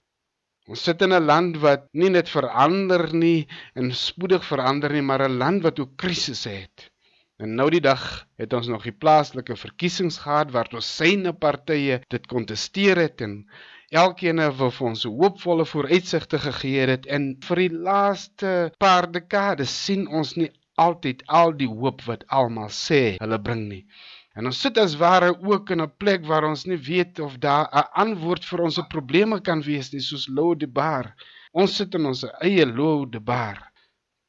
Ons 0.70 0.82
sit 0.88 1.02
in 1.04 1.12
'n 1.12 1.26
land 1.30 1.56
wat 1.62 1.88
nie 2.00 2.10
net 2.16 2.28
verander 2.32 3.02
nie 3.12 3.46
en 3.74 3.90
spoedig 3.92 4.44
verander 4.50 4.92
nie, 4.96 5.02
maar 5.08 5.24
'n 5.28 5.38
land 5.42 5.62
wat 5.66 5.80
ook 5.82 5.96
krisisse 6.02 6.50
het. 6.50 6.90
En 7.42 7.54
nou 7.58 7.66
die 7.74 7.82
dag 7.82 8.02
het 8.38 8.52
ons 8.58 8.68
nog 8.70 8.84
die 8.86 8.98
plaaslike 9.04 9.56
verkiesings 9.56 10.18
gehad 10.24 10.52
waar 10.54 10.70
ons 10.78 10.90
syne 10.96 11.32
partye 11.46 12.00
dit 12.14 12.26
kontesteer 12.30 13.00
het 13.02 13.20
en 13.26 13.34
elkeen 13.90 14.38
het 14.38 14.54
vir 14.60 14.86
ons 14.90 15.02
hoopvolle 15.04 15.66
vooruitsigte 15.66 16.38
gegee 16.46 16.86
het 16.94 17.06
en 17.18 17.32
vir 17.48 17.62
die 17.64 17.72
laaste 17.88 18.52
paar 18.78 19.10
dekades 19.10 19.74
sien 19.86 20.06
ons 20.20 20.36
nie 20.38 20.50
altyd 20.86 21.22
al 21.40 21.52
die 21.58 21.70
hoop 21.70 22.06
wat 22.06 22.24
almal 22.40 22.70
sê 22.70 23.02
hulle 23.18 23.38
bring 23.48 23.66
nie. 23.68 23.82
En 24.34 24.46
ons 24.50 24.60
sit 24.66 24.78
as 24.78 24.96
ware 24.98 25.30
ook 25.50 25.70
in 25.70 25.82
'n 25.82 25.92
plek 26.02 26.24
waar 26.26 26.44
ons 26.44 26.64
nie 26.66 26.80
weet 26.90 27.20
of 27.26 27.38
daar 27.38 27.68
'n 27.72 27.90
antwoord 28.04 28.44
vir 28.44 28.60
ons 28.60 28.80
probleme 28.88 29.40
kan 29.40 29.62
wees 29.62 29.92
nie 29.92 30.00
soos 30.00 30.26
Lodebar. 30.28 31.14
Ons 31.52 31.76
sit 31.76 31.94
in 31.94 32.06
ons 32.06 32.24
eie 32.40 32.66
Lodebar 32.66 33.62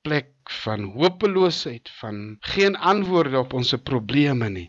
plek 0.06 0.52
van 0.62 0.84
hopeloosheid, 0.94 1.90
van 2.00 2.38
geen 2.40 2.76
antwoorde 2.76 3.40
op 3.40 3.54
ons 3.58 3.74
probleme 3.84 4.50
nie. 4.50 4.68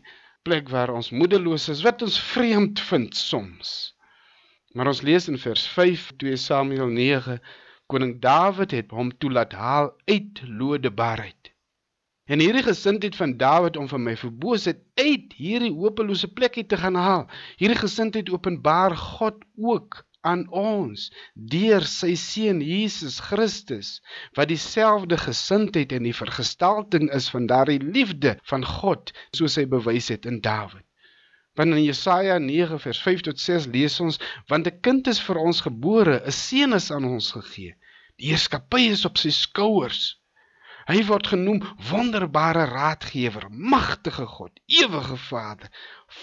Plek 0.49 0.71
waar 0.73 0.95
ons 0.95 1.11
moedeloos 1.11 1.69
is, 1.69 1.83
wat 1.85 2.03
ons 2.07 2.17
vreemd 2.33 2.81
vind 2.91 3.17
soms. 3.17 3.75
Maar 4.73 4.93
ons 4.93 5.03
lees 5.09 5.29
in 5.29 5.39
vers 5.39 5.67
5 5.75 6.09
2 6.23 6.37
Samuel 6.41 6.89
9 6.97 7.37
koning 7.93 8.17
Dawid 8.23 8.73
het 8.79 8.91
hom 8.97 9.13
toelaat 9.19 9.53
haal 9.53 9.93
uit 10.09 10.41
Lodebar 10.49 11.21
uit. 11.29 11.53
En 12.27 12.43
hierdie 12.43 12.65
gesindheid 12.67 13.17
van 13.17 13.37
Dawid 13.39 13.77
om 13.77 13.87
van 13.89 14.03
my 14.03 14.17
verboosheid 14.19 14.81
uit 14.99 15.35
hierdie 15.39 15.71
hopelose 15.71 16.27
plek 16.29 16.57
uit 16.59 16.69
te 16.69 16.79
gaan 16.81 16.99
haal. 16.99 17.29
Hierdie 17.61 17.79
gesindheid 17.79 18.33
openbaar 18.35 18.97
God 18.99 19.45
ook 19.55 20.03
aan 20.27 20.43
ons 20.51 21.05
deur 21.55 21.87
sy 21.87 22.17
seun 22.19 22.59
Jesus 22.67 23.21
Christus 23.29 23.93
wat 24.39 24.51
dieselfde 24.51 25.21
gesindheid 25.23 25.95
en 25.95 26.09
die 26.09 26.17
vergestalting 26.17 27.07
is 27.15 27.31
van 27.31 27.47
daardie 27.47 27.79
liefde 27.79 28.35
van 28.51 28.67
God 28.67 29.15
soos 29.31 29.55
hy 29.61 29.69
bewys 29.71 30.11
het 30.11 30.27
in 30.27 30.43
Dawid. 30.43 30.83
Want 31.57 31.79
in 31.79 31.87
Jesaja 31.87 32.41
9 32.43 32.83
vers 32.83 32.99
5 33.07 33.23
tot 33.31 33.41
6 33.41 33.71
lees 33.73 34.03
ons 34.03 34.19
want 34.51 34.67
'n 34.67 34.81
kind 34.83 35.07
is 35.15 35.23
vir 35.29 35.39
ons 35.47 35.63
gebore, 35.69 36.19
'n 36.27 36.39
seun 36.43 36.75
is 36.75 36.91
aan 36.91 37.07
ons 37.07 37.31
gegee. 37.39 37.79
Die 38.19 38.35
heerskappy 38.35 38.91
is 38.91 39.05
op 39.05 39.17
sy 39.23 39.31
skouers. 39.31 40.17
Hy 40.87 41.01
word 41.09 41.27
genoem 41.33 41.65
wonderbare 41.89 42.69
raadgewer, 42.71 43.49
magtige 43.51 44.27
God, 44.31 44.53
ewige 44.71 45.17
Vader, 45.19 45.71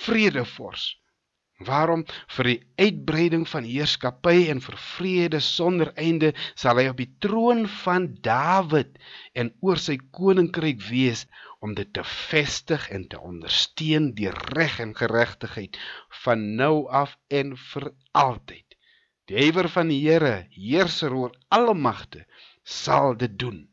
vredevors. 0.04 0.86
Waarom 1.68 2.06
vir 2.36 2.48
die 2.50 2.60
uitbreiding 2.80 3.44
van 3.48 3.68
heerskappy 3.68 4.48
en 4.54 4.62
vir 4.64 4.78
vrede 4.84 5.42
sonder 5.44 5.92
einde 6.00 6.32
sal 6.56 6.80
hy 6.80 6.86
op 6.92 7.02
die 7.02 7.10
troon 7.26 7.66
van 7.84 8.08
Dawid 8.26 8.96
en 9.36 9.52
oor 9.60 9.80
sy 9.84 9.98
koninkryk 10.16 10.80
wees 10.88 11.26
om 11.64 11.76
dit 11.76 11.92
te 11.96 12.04
vestig 12.08 12.88
en 12.96 13.06
te 13.12 13.20
ondersteun 13.20 14.14
deur 14.16 14.40
reg 14.56 14.80
en 14.84 14.96
geregtigheid 14.96 15.80
van 16.24 16.48
nou 16.60 16.88
af 17.04 17.18
en 17.28 17.54
vir 17.68 17.92
altyd. 18.12 18.80
Die 19.28 19.44
ewer 19.44 19.68
van 19.76 19.92
die 19.92 20.02
Here, 20.08 20.48
heerser 20.56 21.16
oor 21.16 21.36
alle 21.52 21.76
magte, 21.76 22.26
sal 22.64 23.16
dit 23.20 23.38
doen. 23.40 23.64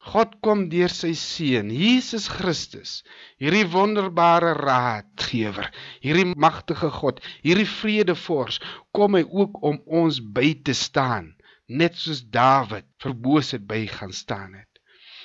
God 0.00 0.38
kom 0.40 0.62
deur 0.72 0.88
sy 0.88 1.10
seun 1.12 1.68
Jesus 1.76 2.30
Christus, 2.32 2.92
hierdie 3.36 3.66
wonderbare 3.68 4.54
raadgewer, 4.56 5.68
hierdie 6.00 6.32
magtige 6.40 6.88
God, 6.94 7.20
hierdie 7.44 7.68
vredevors, 7.68 8.62
kom 8.96 9.18
hy 9.18 9.26
ook 9.28 9.60
om 9.60 9.76
ons 10.00 10.22
by 10.24 10.54
te 10.64 10.72
staan, 10.72 11.34
net 11.68 12.00
soos 12.00 12.24
Dawid 12.32 12.88
verboos 13.04 13.52
het 13.52 13.68
by 13.68 13.82
gaan 13.92 14.16
staan 14.16 14.56
het. 14.56 14.70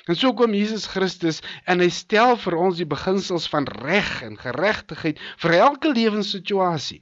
En 0.06 0.14
so 0.14 0.36
kom 0.36 0.52
Jesus 0.54 0.84
Christus 0.92 1.40
en 1.64 1.80
hy 1.80 1.88
stel 1.90 2.36
vir 2.44 2.60
ons 2.60 2.76
die 2.76 2.86
beginsels 2.86 3.48
van 3.50 3.64
reg 3.80 4.20
en 4.28 4.36
geregtigheid 4.38 5.18
vir 5.42 5.56
elke 5.56 5.90
lewenssituasie. 5.96 7.00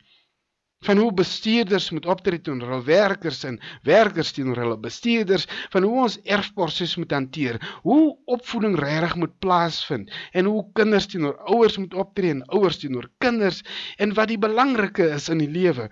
Van 0.85 1.01
hoe 1.01 1.13
bestuurders 1.17 1.91
moet 1.91 2.07
optree 2.07 2.41
teenoor 2.45 2.75
hul 2.77 2.85
werkers 2.89 3.43
en 3.49 3.61
werkers 3.89 4.33
teenoor 4.37 4.61
hulle 4.63 4.79
bestuurders, 4.81 5.47
van 5.73 5.87
hoe 5.89 6.03
ons 6.07 6.19
erfproses 6.37 6.97
moet 7.01 7.15
hanteer, 7.17 7.61
hoe 7.83 8.17
opvoeding 8.37 8.77
regtig 8.81 9.17
moet 9.23 9.39
plaasvind 9.45 10.13
en 10.33 10.51
hoe 10.51 10.67
kinders 10.77 11.09
teenoor 11.13 11.39
ouers 11.55 11.79
moet 11.81 11.95
optree 11.95 12.35
en 12.35 12.45
ouers 12.59 12.83
teenoor 12.83 13.09
kinders 13.25 13.63
en 13.97 14.13
wat 14.19 14.29
die 14.33 14.41
belangrike 14.41 15.09
is 15.17 15.31
in 15.33 15.41
die 15.41 15.51
lewe. 15.51 15.89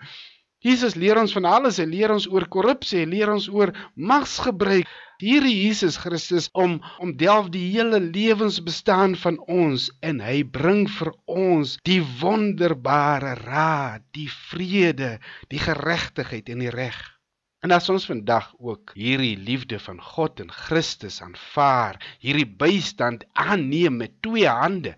Jesus 0.62 0.94
leer 0.94 1.18
ons 1.18 1.32
van 1.34 1.48
alles. 1.50 1.80
Hy 1.82 1.88
leer 1.90 2.12
ons 2.14 2.28
oor 2.30 2.46
korrupsie, 2.46 3.00
hy 3.02 3.08
leer 3.16 3.32
ons 3.32 3.48
oor 3.50 3.72
magsgebruik. 3.98 4.86
Hierdie 5.22 5.54
Jesus 5.54 5.96
Christus 6.02 6.48
om 6.58 6.72
om 6.98 7.10
delf 7.14 7.48
die 7.54 7.68
hele 7.70 7.98
lewensbestaan 8.02 9.12
van 9.24 9.36
ons 9.56 9.84
en 10.08 10.18
hy 10.18 10.40
bring 10.56 10.80
vir 10.90 11.12
ons 11.30 11.74
die 11.86 12.00
wonderbare 12.22 13.36
raad, 13.38 14.02
die 14.18 14.26
vrede, 14.50 15.10
die 15.54 15.60
geregtigheid 15.62 16.50
en 16.50 16.64
die 16.64 16.72
reg. 16.74 16.98
En 17.62 17.70
as 17.76 17.86
ons 17.94 18.08
vandag 18.10 18.48
ook 18.58 18.96
hierdie 18.98 19.36
liefde 19.38 19.78
van 19.84 20.00
God 20.02 20.42
en 20.42 20.50
Christus 20.50 21.20
aanvaar, 21.22 22.00
hierdie 22.18 22.48
bystand 22.64 23.22
aanneem 23.46 24.02
met 24.02 24.18
twee 24.26 24.50
hande, 24.50 24.96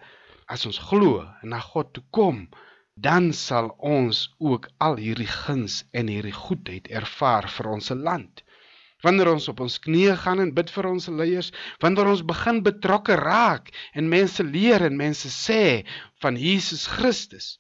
as 0.48 0.64
ons 0.64 0.80
glo 0.88 1.20
en 1.42 1.52
na 1.52 1.60
God 1.60 1.92
toe 1.98 2.06
kom, 2.16 2.46
dan 2.96 3.28
sal 3.36 3.74
ons 3.76 4.24
ook 4.40 4.72
al 4.88 4.96
hierdie 5.04 5.28
guns 5.28 5.82
en 5.92 6.08
hierdie 6.08 6.38
goedheid 6.40 6.88
ervaar 7.02 7.52
vir 7.58 7.72
ons 7.76 7.92
land. 8.08 8.40
Wanneer 9.04 9.30
ons 9.34 9.48
op 9.52 9.60
ons 9.64 9.76
knieë 9.86 10.16
gaan 10.24 10.40
en 10.42 10.54
bid 10.56 10.70
vir 10.72 10.88
ons 10.90 11.08
leiers, 11.18 11.50
wanneer 11.84 12.08
ons 12.12 12.24
begin 12.26 12.62
betrokke 12.66 13.18
raak 13.20 13.68
en 13.92 14.08
mense 14.08 14.42
leer 14.46 14.86
en 14.88 14.96
mense 14.96 15.30
sê 15.32 15.84
van 16.24 16.38
Jesus 16.40 16.86
Christus, 16.96 17.58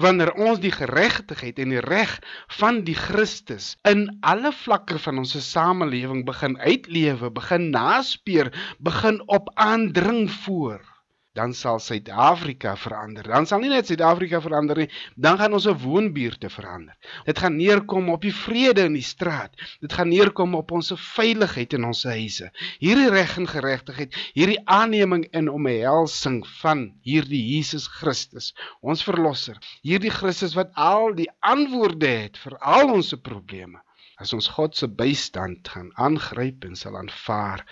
wanneer 0.00 0.32
ons 0.38 0.62
die 0.62 0.72
geregtigheid 0.72 1.58
en 1.62 1.74
die 1.74 1.84
reg 1.84 2.14
van 2.60 2.82
die 2.86 2.96
Christus 2.96 3.74
in 3.90 4.06
alle 4.32 4.52
vlakke 4.64 4.98
van 5.02 5.20
ons 5.24 5.36
samelewing 5.50 6.24
begin 6.28 6.56
uitlewe, 6.58 7.30
begin 7.34 7.70
naspeur, 7.74 8.52
begin 8.78 9.20
op 9.26 9.50
aandring 9.56 10.30
voor 10.44 10.86
dan 11.36 11.52
sal 11.54 11.78
Suid-Afrika 11.78 12.74
verander. 12.76 13.26
Dan 13.28 13.46
sal 13.46 13.60
nie 13.62 13.70
net 13.70 13.86
Suid-Afrika 13.86 14.40
verander 14.42 14.80
nie, 14.82 14.88
dan 15.16 15.38
gaan 15.38 15.54
ons 15.56 15.68
woonbuurte 15.82 16.50
verander. 16.50 16.96
Dit 17.28 17.38
gaan 17.42 17.56
neerkom 17.56 18.08
op 18.10 18.24
die 18.26 18.34
vrede 18.34 18.86
in 18.88 18.96
die 18.96 19.04
straat. 19.06 19.54
Dit 19.84 19.92
gaan 19.92 20.10
neerkom 20.10 20.56
op 20.58 20.72
ons 20.74 20.92
veiligheid 21.14 21.76
in 21.78 21.86
ons 21.88 22.02
huise. 22.08 22.50
Hierdie 22.82 23.10
reg 23.14 23.36
en 23.38 23.48
geregtigheid, 23.50 24.16
hierdie 24.34 24.60
aanneming 24.64 25.28
in 25.36 25.50
omhelsing 25.52 26.40
van 26.58 26.88
hierdie 27.06 27.42
Jesus 27.54 27.86
Christus, 28.00 28.54
ons 28.80 29.04
verlosser. 29.06 29.60
Hierdie 29.86 30.14
Christus 30.14 30.56
wat 30.58 30.72
al 30.74 31.14
die 31.18 31.30
antwoorde 31.44 32.14
het 32.24 32.40
vir 32.40 32.58
al 32.58 32.94
ons 32.96 33.14
probleme. 33.22 33.82
As 34.18 34.34
ons 34.34 34.48
God 34.50 34.74
se 34.74 34.88
bystand 34.90 35.68
gaan 35.70 35.92
aangryp 35.94 36.64
en 36.66 36.74
sal 36.74 36.96
aanvaar, 36.98 37.62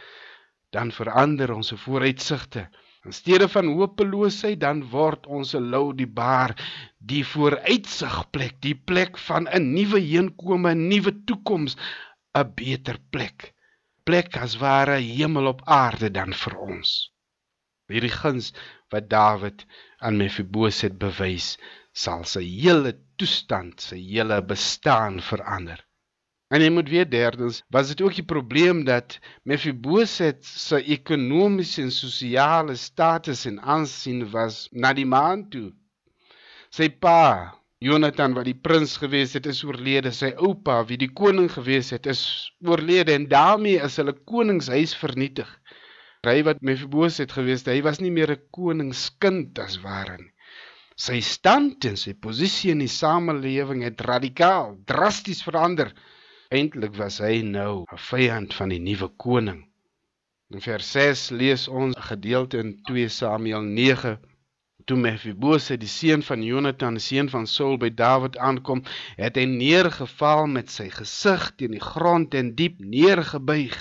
dan 0.71 0.93
verander 0.95 1.51
ons 1.55 1.73
vooruitsigte. 1.83 2.69
In 3.07 3.13
steede 3.15 3.47
van 3.49 3.69
hopeloosheid 3.79 4.59
dan 4.63 4.81
word 4.91 5.27
ons 5.31 5.53
lou 5.73 5.93
die 5.95 6.09
baar 6.21 6.55
die 7.11 7.21
vooruitsigplek, 7.33 8.57
die 8.67 8.75
plek 8.91 9.21
van 9.27 9.47
'n 9.59 9.69
nuwe 9.75 10.01
heenkome, 10.07 10.73
'n 10.73 10.83
nuwe 10.91 11.13
toekoms, 11.29 11.77
'n 12.41 12.51
beter 12.59 12.99
plek. 13.15 13.55
Plek 14.11 14.37
as 14.47 14.59
ware 14.65 14.99
hemel 14.99 15.47
op 15.53 15.63
aarde 15.79 16.11
dan 16.19 16.35
vir 16.43 16.59
ons. 16.67 16.91
Hierdie 17.87 18.17
guns 18.19 18.53
wat 18.91 19.09
Dawid 19.15 19.67
aan 20.03 20.19
Mefiboset 20.19 20.99
bewys, 20.99 21.49
sal 21.93 22.25
sy 22.25 22.43
hele 22.43 22.97
toestand, 23.19 23.79
sy 23.89 24.03
hele 24.03 24.43
bestaan 24.43 25.23
verander. 25.31 25.86
En 26.55 26.63
jy 26.63 26.69
moet 26.71 26.91
weet 26.93 27.11
derdens, 27.11 27.63
was 27.75 27.89
dit 27.91 28.01
ook 28.05 28.15
die 28.15 28.25
probleem 28.25 28.85
dat 28.87 29.17
Mephibosheth 29.43 30.45
se 30.47 30.79
ekonomiese 30.97 31.83
en 31.83 31.91
sosiale 31.91 32.77
status 32.79 33.47
en 33.51 33.59
aansien 33.61 34.23
was 34.31 34.69
na 34.71 34.93
die 34.95 35.09
maan 35.11 35.49
toe. 35.51 35.73
Sy 36.71 36.87
pa, 37.03 37.57
Jonathan 37.83 38.37
wat 38.39 38.47
die 38.47 38.55
prins 38.69 38.95
gewees 39.03 39.35
het, 39.35 39.49
is 39.51 39.65
oorlede. 39.67 40.13
Sy 40.15 40.31
oupa, 40.39 40.79
wie 40.87 41.01
die 41.03 41.11
koning 41.11 41.51
gewees 41.51 41.91
het, 41.95 42.07
is 42.07 42.23
oorlede 42.63 43.17
en 43.17 43.27
daarmee 43.33 43.83
is 43.83 43.99
hulle 44.01 44.15
koningshuis 44.31 44.95
vernietig. 45.03 45.51
Hy 46.27 46.41
wat 46.47 46.63
Mephibosheth 46.63 47.35
gewees 47.35 47.67
het, 47.67 47.75
hy 47.75 47.83
was 47.87 47.99
nie 48.03 48.15
meer 48.15 48.33
'n 48.37 48.43
koningskind 48.55 49.59
as 49.63 49.81
ware 49.83 50.17
nie. 50.23 50.33
Sy 50.97 51.21
stand 51.21 51.85
en 51.85 51.97
sy 52.01 52.15
posisie 52.15 52.71
in 52.73 52.81
die 52.81 52.93
samelewing 52.93 53.83
het 53.85 54.01
radikaal, 54.01 54.77
drasties 54.87 55.43
verander. 55.45 55.91
Eintlik 56.55 56.95
was 56.95 57.19
hy 57.19 57.41
nou 57.43 57.85
'n 57.93 57.99
vyand 58.09 58.55
van 58.55 58.69
die 58.71 58.79
nuwe 58.79 59.09
koning. 59.25 59.61
In 60.55 60.61
vers 60.61 60.91
6 60.93 61.31
lees 61.31 61.67
ons 61.69 61.97
'n 61.97 62.09
gedeelte 62.13 62.59
in 62.59 62.71
2 62.87 63.09
Samuel 63.09 63.63
9 63.63 64.19
Toe 64.87 64.97
Mephibosheth, 64.97 65.81
die 65.81 65.89
seun 65.91 66.23
van 66.23 66.43
Jonathan, 66.43 66.95
die 66.95 67.03
seun 67.03 67.29
van 67.29 67.47
Saul 67.47 67.77
by 67.83 67.91
Dawid 67.91 68.37
aankom, 68.39 68.85
het 69.17 69.35
hy 69.37 69.45
neergeval 69.51 70.47
met 70.47 70.71
sy 70.71 70.87
gesig 70.91 71.49
teen 71.57 71.75
die 71.75 71.83
grond 71.83 72.35
en 72.35 72.55
diep 72.55 72.79
neergebuig. 72.79 73.79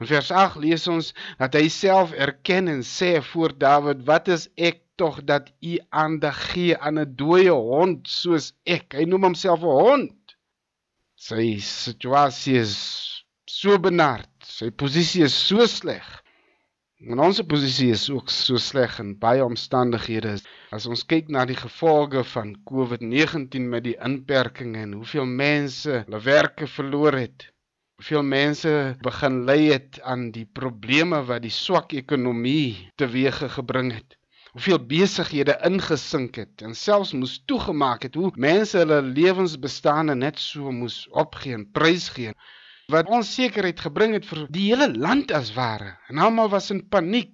In 0.00 0.06
vers 0.10 0.30
8 0.30 0.56
lees 0.64 0.88
ons 0.88 1.12
dat 1.38 1.54
hy 1.54 1.68
self 1.68 2.10
erken 2.12 2.66
en 2.66 2.82
sê 2.82 3.22
voor 3.22 3.54
Dawid: 3.58 4.02
"Wat 4.02 4.26
is 4.28 4.48
ek 4.56 4.82
tog 4.96 5.24
dat 5.24 5.52
u 5.60 5.78
aandag 5.88 6.38
gee 6.50 6.78
aan 6.78 6.98
'n 6.98 7.14
dooie 7.16 7.54
hond 7.54 8.08
soos 8.08 8.52
ek. 8.64 8.92
Hy 8.98 9.04
noem 9.04 9.22
homself 9.28 9.62
'n 9.62 9.78
hond. 9.86 10.21
Sy 11.22 11.60
situasie 11.62 12.56
is 12.58 12.74
so 13.46 13.76
benard. 13.84 14.30
Sy 14.42 14.70
posisie 14.82 15.22
is 15.26 15.34
so 15.48 15.66
sleg. 15.70 16.06
En 17.12 17.22
ons 17.26 17.38
posisie 17.52 17.92
is 17.94 18.08
ook 18.10 18.32
so 18.34 18.58
sleg 18.64 18.96
in 19.02 19.12
baie 19.22 19.44
omstandighede. 19.44 20.32
As 20.74 20.88
ons 20.90 21.04
kyk 21.12 21.30
na 21.36 21.44
die 21.46 21.58
gevolge 21.60 22.24
van 22.32 22.50
COVID-19 22.70 23.70
met 23.74 23.86
die 23.86 23.94
inperkings 24.08 24.82
en 24.82 24.96
hoeveel 24.98 25.30
mense 25.44 26.00
hulle 26.00 26.22
werke 26.26 26.66
verloor 26.78 27.20
het. 27.20 27.46
Hoeveel 28.00 28.26
mense 28.32 28.74
begin 29.06 29.38
ly 29.46 29.60
het 29.68 30.02
aan 30.14 30.30
die 30.34 30.48
probleme 30.60 31.22
wat 31.30 31.46
die 31.46 31.54
swak 31.54 31.94
ekonomie 32.02 32.90
teweeggebring 32.98 33.94
het 34.00 34.18
hoeveel 34.52 34.80
besighede 34.88 35.54
ingesink 35.64 36.36
het 36.36 36.62
en 36.66 36.74
selfs 36.76 37.14
moes 37.16 37.38
toegemaak 37.48 38.02
het 38.04 38.16
hoe 38.20 38.32
mense 38.36 38.76
hulle 38.82 39.00
lewensbestande 39.02 40.14
net 40.14 40.38
so 40.38 40.72
moes 40.72 41.06
opgee 41.24 41.56
en 41.56 41.64
prys 41.78 42.10
gee 42.16 42.34
wat 42.92 43.08
onsekerheid 43.08 43.80
gebring 43.80 44.12
het 44.18 44.26
vir 44.28 44.42
die 44.52 44.66
hele 44.70 44.90
land 44.92 45.32
as 45.32 45.52
ware. 45.56 45.94
En 46.10 46.20
almal 46.20 46.50
was 46.52 46.70
in 46.74 46.82
paniek. 46.92 47.32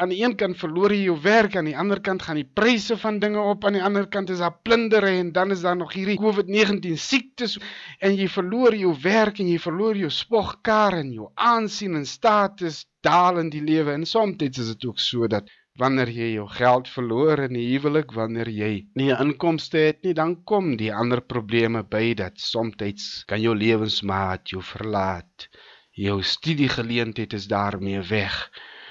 Aan 0.00 0.12
die 0.12 0.22
een 0.22 0.34
kant 0.40 0.56
verloor 0.56 0.92
jy 0.92 1.06
jou 1.10 1.16
werk 1.24 1.56
aan 1.56 1.68
die 1.68 1.76
ander 1.76 2.00
kant 2.04 2.22
gaan 2.24 2.38
die 2.40 2.48
pryse 2.60 2.96
van 3.00 3.18
dinge 3.20 3.40
op 3.40 3.64
aan 3.64 3.76
die 3.76 3.84
ander 3.84 4.06
kant 4.08 4.32
is 4.32 4.40
daar 4.40 4.56
plundere 4.64 5.12
en 5.20 5.32
dan 5.32 5.52
is 5.52 5.64
daar 5.64 5.76
nog 5.76 5.92
hierdie 5.92 6.16
COVID-19 6.20 6.96
siektes 7.00 7.58
en 8.00 8.16
jy 8.16 8.28
verloor 8.32 8.76
jou 8.76 8.94
werk 9.02 9.40
en 9.40 9.48
jy 9.52 9.58
verloor 9.60 9.96
jou 9.96 10.12
spogkar 10.12 10.96
en 11.00 11.12
jou 11.12 11.28
aansien 11.34 11.96
en 12.00 12.08
status 12.08 12.86
daal 13.04 13.42
in 13.44 13.52
die 13.52 13.64
lewe. 13.64 13.92
En 13.92 14.08
soms 14.08 14.40
is 14.40 14.72
dit 14.72 14.88
ook 14.88 15.00
so 15.00 15.28
dat 15.28 15.52
wanneer 15.82 16.10
jy 16.14 16.26
jou 16.36 16.44
geld 16.54 16.86
verloor 16.86 17.40
in 17.48 17.56
die 17.58 17.64
huwelik, 17.66 18.12
wanneer 18.14 18.46
jy 18.46 18.86
nie 18.94 19.08
'n 19.10 19.22
inkomste 19.24 19.78
het 19.78 20.04
nie, 20.06 20.12
dan 20.14 20.34
kom 20.50 20.76
die 20.78 20.92
ander 20.94 21.20
probleme 21.20 21.82
by 21.82 22.14
dat 22.14 22.38
soms 22.38 23.24
kan 23.26 23.40
jou 23.42 23.54
lewensmaat 23.56 24.50
jou 24.50 24.62
verlaat. 24.62 25.48
Jou 25.90 26.22
studiegeleenthede 26.22 27.36
is 27.36 27.48
daarmee 27.48 28.00
weg. 28.00 28.50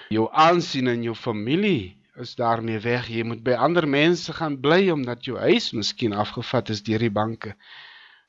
Jou 0.10 0.28
aansien 0.32 0.88
in 0.88 1.04
jou 1.04 1.16
familie 1.16 1.98
is 2.20 2.36
daarmee 2.36 2.80
weg. 2.80 3.08
Jy 3.08 3.24
moet 3.24 3.44
by 3.44 3.54
ander 3.54 3.88
mense 3.88 4.34
gaan 4.34 4.60
bly 4.60 4.90
omdat 4.90 5.24
jou 5.24 5.38
huis 5.38 5.72
miskien 5.72 6.14
afgevat 6.14 6.70
is 6.70 6.84
deur 6.84 7.00
die 7.00 7.10
banke. 7.12 7.56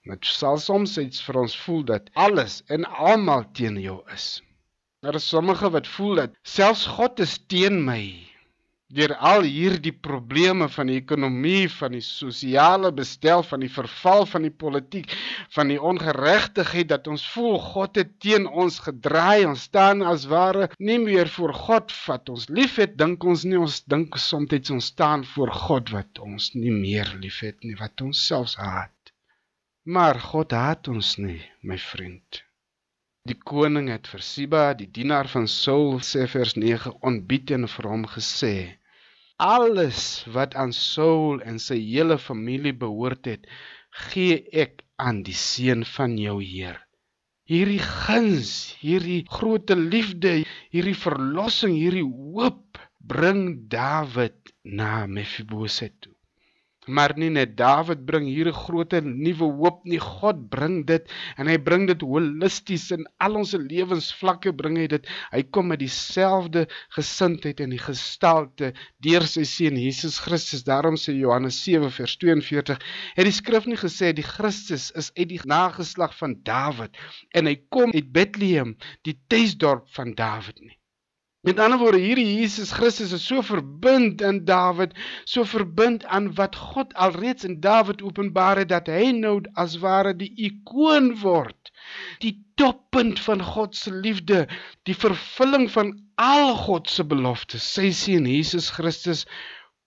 Dit 0.05 0.25
sal 0.27 0.59
soms 0.59 0.99
iets 0.99 1.23
vir 1.23 1.41
ons 1.41 1.57
voel 1.65 1.83
dat 1.85 2.11
alles 2.15 2.63
en 2.69 2.85
almal 2.85 3.51
teen 3.53 3.81
jou 3.81 4.03
is. 4.15 4.43
Daar 5.03 5.15
is 5.15 5.29
sommige 5.29 5.71
wat 5.71 5.87
voel 5.87 6.15
dat 6.15 6.39
selfs 6.43 6.87
God 6.87 7.19
is 7.21 7.39
teen 7.47 7.85
my 7.85 8.34
deur 8.93 9.15
al 9.17 9.47
hierdie 9.49 9.93
probleme 10.07 10.69
van 10.69 10.91
die 10.91 10.99
ekonomie, 11.01 11.69
van 11.73 11.95
die 11.97 12.03
sosiale 12.05 12.91
bestel, 12.93 13.43
van 13.43 13.65
die 13.65 13.71
verval 13.73 14.27
van 14.29 14.45
die 14.45 14.53
politiek, 14.53 15.13
van 15.57 15.73
die 15.73 15.81
ongeregtigheid 15.81 16.91
dat 16.93 17.09
ons 17.09 17.25
voel 17.33 17.59
God 17.59 17.97
het 17.97 18.13
teen 18.21 18.47
ons 18.47 18.79
gedraai. 18.85 19.47
Ons 19.49 19.67
staan 19.71 20.05
as 20.05 20.29
ware 20.31 20.69
nie 20.79 20.99
meer 21.03 21.29
voor 21.33 21.55
God 21.57 21.95
wat 22.05 22.29
ons 22.29 22.49
liefhet, 22.49 22.99
dink 23.01 23.25
ons 23.25 23.47
nie 23.49 23.59
ons 23.59 23.81
dink 23.89 24.19
soms 24.21 24.71
ons 24.71 24.93
staan 24.93 25.25
voor 25.35 25.51
God 25.51 25.91
wat 25.91 26.21
ons 26.21 26.53
nie 26.55 26.73
meer 26.73 27.09
liefhet 27.21 27.65
nie, 27.65 27.77
wat 27.81 28.01
ons 28.05 28.27
selfs 28.27 28.59
haat. 28.61 29.15
Maar 29.85 30.21
God 30.21 30.53
haat 30.53 30.89
ons 30.89 31.17
nie, 31.19 31.41
my 31.63 31.79
vriend. 31.79 32.45
Die 33.31 33.37
koning 33.51 33.87
het 33.89 34.09
vir 34.13 34.23
Siba, 34.29 34.63
die 34.77 34.87
dienaar 34.97 35.29
van 35.33 35.47
Saul, 35.49 35.95
sê 36.09 36.27
vers 36.33 36.51
9, 36.63 36.91
ontbied 37.11 37.53
en 37.57 37.63
vir 37.75 37.87
hom 37.89 38.03
gesê: 38.15 38.51
alles 39.45 40.01
wat 40.35 40.57
aan 40.63 40.75
Saul 40.79 41.41
en 41.53 41.57
sy 41.67 41.79
hele 41.81 42.19
familie 42.25 42.75
behoort 42.83 43.31
het, 43.31 43.47
gee 44.09 44.37
ek 44.65 44.85
aan 45.07 45.23
die 45.29 45.39
seun 45.45 45.87
van 45.95 46.19
jou 46.21 46.37
Heer. 46.43 46.77
Hierdie 47.49 47.81
guns, 47.87 48.53
hierdie 48.85 49.23
groote 49.39 49.77
liefde, 49.81 50.35
hierdie 50.77 50.99
verlossing, 51.07 51.81
hierdie 51.81 52.05
hoop 52.05 52.83
bring 53.15 53.69
Dawid 53.73 54.53
na 54.65 55.07
Mephibosheth 55.07 55.97
toe. 56.05 56.14
Maar 56.87 57.15
nie 57.17 57.31
net 57.33 57.55
Dawid 57.57 58.05
bring 58.05 58.27
hier 58.29 58.49
'n 58.49 58.53
groot 58.53 58.93
nuwe 59.03 59.47
hoop 59.61 59.85
nie. 59.85 59.99
God 59.99 60.51
bring 60.51 60.85
dit 60.87 61.09
en 61.39 61.49
hy 61.49 61.57
bring 61.57 61.87
dit 61.89 62.01
holisties 62.01 62.91
in 62.91 63.07
al 63.19 63.37
ons 63.41 63.55
lewensvlakke 63.57 64.53
bring 64.53 64.77
hy 64.77 64.87
dit. 64.87 65.09
Hy 65.33 65.43
kom 65.43 65.69
met 65.73 65.81
dieselfde 65.81 66.67
gesindheid 66.97 67.61
en 67.61 67.71
die 67.71 67.81
gestalte 67.81 68.73
deur 69.01 69.25
sy 69.27 69.45
seun 69.45 69.81
Jesus 69.81 70.21
Christus. 70.21 70.65
Daarom 70.65 70.97
sê 71.01 71.17
Johannes 71.17 71.63
7 71.65 71.91
vers 71.91 72.17
42, 72.17 72.79
het 73.17 73.25
die 73.25 73.33
skrif 73.33 73.67
nie 73.67 73.81
gesê 73.81 74.13
die 74.13 74.29
Christus 74.37 74.91
is 74.93 75.11
uit 75.17 75.29
die 75.29 75.41
nageslag 75.45 76.13
van 76.21 76.37
Dawid 76.45 76.93
en 77.33 77.47
hy 77.47 77.57
kom 77.71 77.93
uit 77.95 78.13
Bethlehem, 78.13 78.77
die 79.05 79.17
tuisdorp 79.29 79.89
van 79.97 80.13
Dawid 80.15 80.61
nie. 80.61 80.77
Met 81.45 81.59
ander 81.61 81.79
woorde, 81.79 81.99
hierdie 82.01 82.39
Jesus 82.39 82.71
Christus 82.73 83.13
is 83.13 83.27
so 83.29 83.43
verbind 83.45 84.23
aan 84.25 84.45
Dawid, 84.49 84.95
so 85.29 85.45
verbind 85.45 86.05
aan 86.05 86.31
wat 86.39 86.57
God 86.57 86.95
alreeds 86.95 87.45
in 87.45 87.59
Dawid 87.61 88.01
openbaar 88.03 88.63
het 88.63 88.71
dat 88.73 88.89
hy 88.89 89.11
nou 89.13 89.35
as 89.61 89.75
ware 89.83 90.15
die 90.17 90.31
ikoon 90.49 91.11
word, 91.21 91.69
die 92.25 92.33
toppunt 92.57 93.21
van 93.27 93.45
God 93.45 93.77
se 93.77 93.93
liefde, 93.93 94.47
die 94.89 94.97
vervulling 94.97 95.69
van 95.75 95.93
al 96.17 96.55
God 96.65 96.89
se 96.89 97.05
beloftes. 97.05 97.67
Sy 97.77 97.91
seun 97.93 98.25
Jesus 98.31 98.71
Christus 98.79 99.27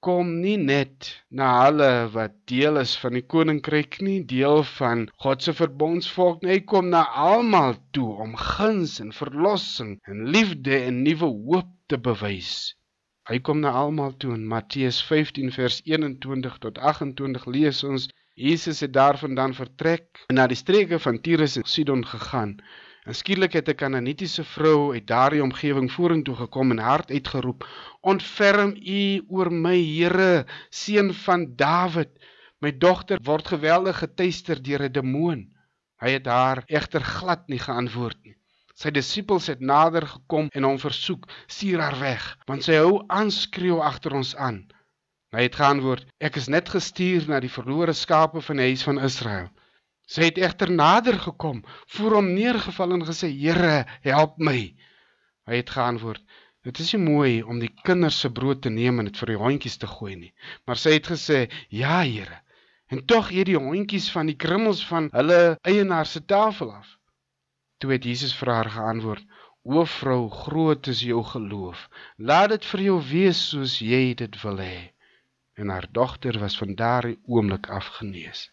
kom 0.05 0.27
nie 0.41 0.57
net 0.61 1.07
na 1.39 1.47
hulle 1.65 1.89
wat 2.15 2.33
deel 2.51 2.77
is 2.81 2.93
van 3.01 3.17
die 3.17 3.23
koninkryk 3.33 3.97
nie, 4.07 4.17
deel 4.31 4.61
van 4.77 5.05
God 5.23 5.45
se 5.45 5.53
verbondsvolk 5.57 6.43
nie, 6.43 6.51
hy 6.57 6.59
kom 6.73 6.91
na 6.93 7.01
almal 7.27 7.77
toe 7.97 8.09
om 8.25 8.35
guns 8.41 8.99
en 9.03 9.15
verlossing 9.19 9.95
en 10.11 10.27
liefde 10.35 10.77
en 10.89 11.01
nuwe 11.07 11.31
hoop 11.49 11.71
te 11.89 11.97
bewys. 12.09 12.53
Hy 13.27 13.39
kom 13.43 13.59
na 13.63 13.73
almal 13.81 14.13
toe 14.21 14.35
in 14.37 14.45
Matteus 14.47 15.01
15 15.09 15.51
vers 15.55 15.81
21 15.85 16.61
tot 16.63 16.77
28 16.93 17.49
lees 17.57 17.83
ons 17.83 18.07
Jesus 18.37 18.79
het 18.85 18.93
daarvandaan 18.93 19.57
vertrek 19.57 20.21
en 20.29 20.37
na 20.37 20.45
die 20.47 20.59
streke 20.59 20.99
van 21.01 21.17
Tyrus 21.25 21.57
en 21.57 21.65
Sidon 21.65 22.05
gegaan. 22.05 22.59
En 23.07 23.15
skielik 23.15 23.53
het 23.55 23.69
'n 23.71 23.79
Kanaanitiese 23.79 24.43
vrou 24.43 24.93
uit 24.93 25.07
daardie 25.07 25.43
omgewing 25.43 25.91
vorentoe 25.91 26.35
gekom 26.35 26.71
en 26.71 26.77
hard 26.77 27.11
uitgeroep: 27.11 27.67
"Ontferm 28.01 28.71
U 28.75 29.23
oor 29.27 29.51
my, 29.51 29.77
Here, 29.79 30.45
seun 30.69 31.13
van 31.13 31.55
Dawid. 31.55 32.09
My 32.59 32.77
dogter 32.77 33.19
word 33.23 33.47
geweldig 33.47 33.97
getuister 33.97 34.61
deur 34.63 34.83
'n 34.83 34.91
demoon." 34.91 35.47
Hy 36.03 36.09
het 36.17 36.25
haar 36.25 36.63
egter 36.65 37.03
glad 37.03 37.47
nie 37.47 37.59
geantwoord 37.59 38.17
nie. 38.23 38.35
Sy 38.75 38.91
disippels 38.91 39.47
het 39.47 39.59
nader 39.59 40.07
gekom 40.07 40.49
en 40.51 40.63
hom 40.63 40.79
versoek: 40.79 41.29
"Stuur 41.47 41.79
haar 41.79 41.99
weg, 41.99 42.37
want 42.45 42.63
sy 42.63 42.75
hou 42.75 43.03
aan 43.07 43.31
skreeu 43.31 43.79
agter 43.79 44.13
ons 44.13 44.35
aan." 44.35 44.67
Hy 45.31 45.41
het 45.47 45.55
geantwoord: 45.55 46.05
"Ek 46.19 46.35
is 46.35 46.47
net 46.47 46.69
gestuur 46.69 47.23
na 47.27 47.39
die 47.39 47.55
verlore 47.55 47.93
skape 47.93 48.41
van 48.41 48.55
die 48.55 48.65
huis 48.65 48.83
van 48.83 48.99
Israel." 48.99 49.47
Sy 50.07 50.29
het 50.29 50.37
egter 50.39 50.69
nader 50.71 51.17
gekom, 51.19 51.57
voor 51.93 52.13
hom 52.17 52.27
neergeval 52.33 52.93
en 52.95 53.01
gesê: 53.07 53.27
"Here, 53.27 53.85
help 54.01 54.37
my." 54.37 54.75
Hy 55.47 55.55
het 55.59 55.69
geantwoord: 55.69 56.23
"Dit 56.63 56.79
is 56.79 56.93
nie 56.93 57.03
mooi 57.03 57.43
om 57.43 57.59
die 57.59 57.73
kinders 57.83 58.19
se 58.19 58.31
brood 58.31 58.61
te 58.61 58.69
neem 58.69 58.99
en 58.99 59.09
dit 59.09 59.19
vir 59.21 59.33
die 59.33 59.41
hondjies 59.41 59.77
te 59.77 59.87
gooi 59.87 60.15
nie." 60.15 60.33
Maar 60.65 60.79
sy 60.83 60.95
het 60.95 61.11
gesê: 61.11 61.39
"Ja, 61.69 61.99
Here." 62.03 62.39
En 62.87 63.05
tog 63.05 63.31
eet 63.31 63.51
die 63.51 63.59
hondjies 63.59 64.07
van 64.11 64.31
die 64.31 64.39
krummels 64.45 64.85
van 64.87 65.09
hulle 65.11 65.57
eienaar 65.61 66.05
se 66.05 66.25
tafel 66.25 66.71
af. 66.71 66.97
Toe 67.77 67.91
het 67.91 68.03
Jesus 68.03 68.35
vir 68.39 68.53
haar 68.53 68.69
geantwoord: 68.69 69.25
"O 69.63 69.83
vrou, 69.85 70.29
groot 70.29 70.87
is 70.87 71.01
jou 71.01 71.23
geloof. 71.23 71.89
Laat 72.15 72.49
dit 72.49 72.65
vir 72.65 72.81
jou 72.81 73.01
wees 73.11 73.47
soos 73.49 73.79
jy 73.79 74.13
dit 74.13 74.41
wil 74.43 74.57
hê." 74.57 74.91
En 75.59 75.69
haar 75.69 75.87
dogter 75.91 76.39
was 76.39 76.57
van 76.57 76.75
daardie 76.75 77.19
oomblik 77.25 77.67
af 77.67 77.87
genees. 77.99 78.51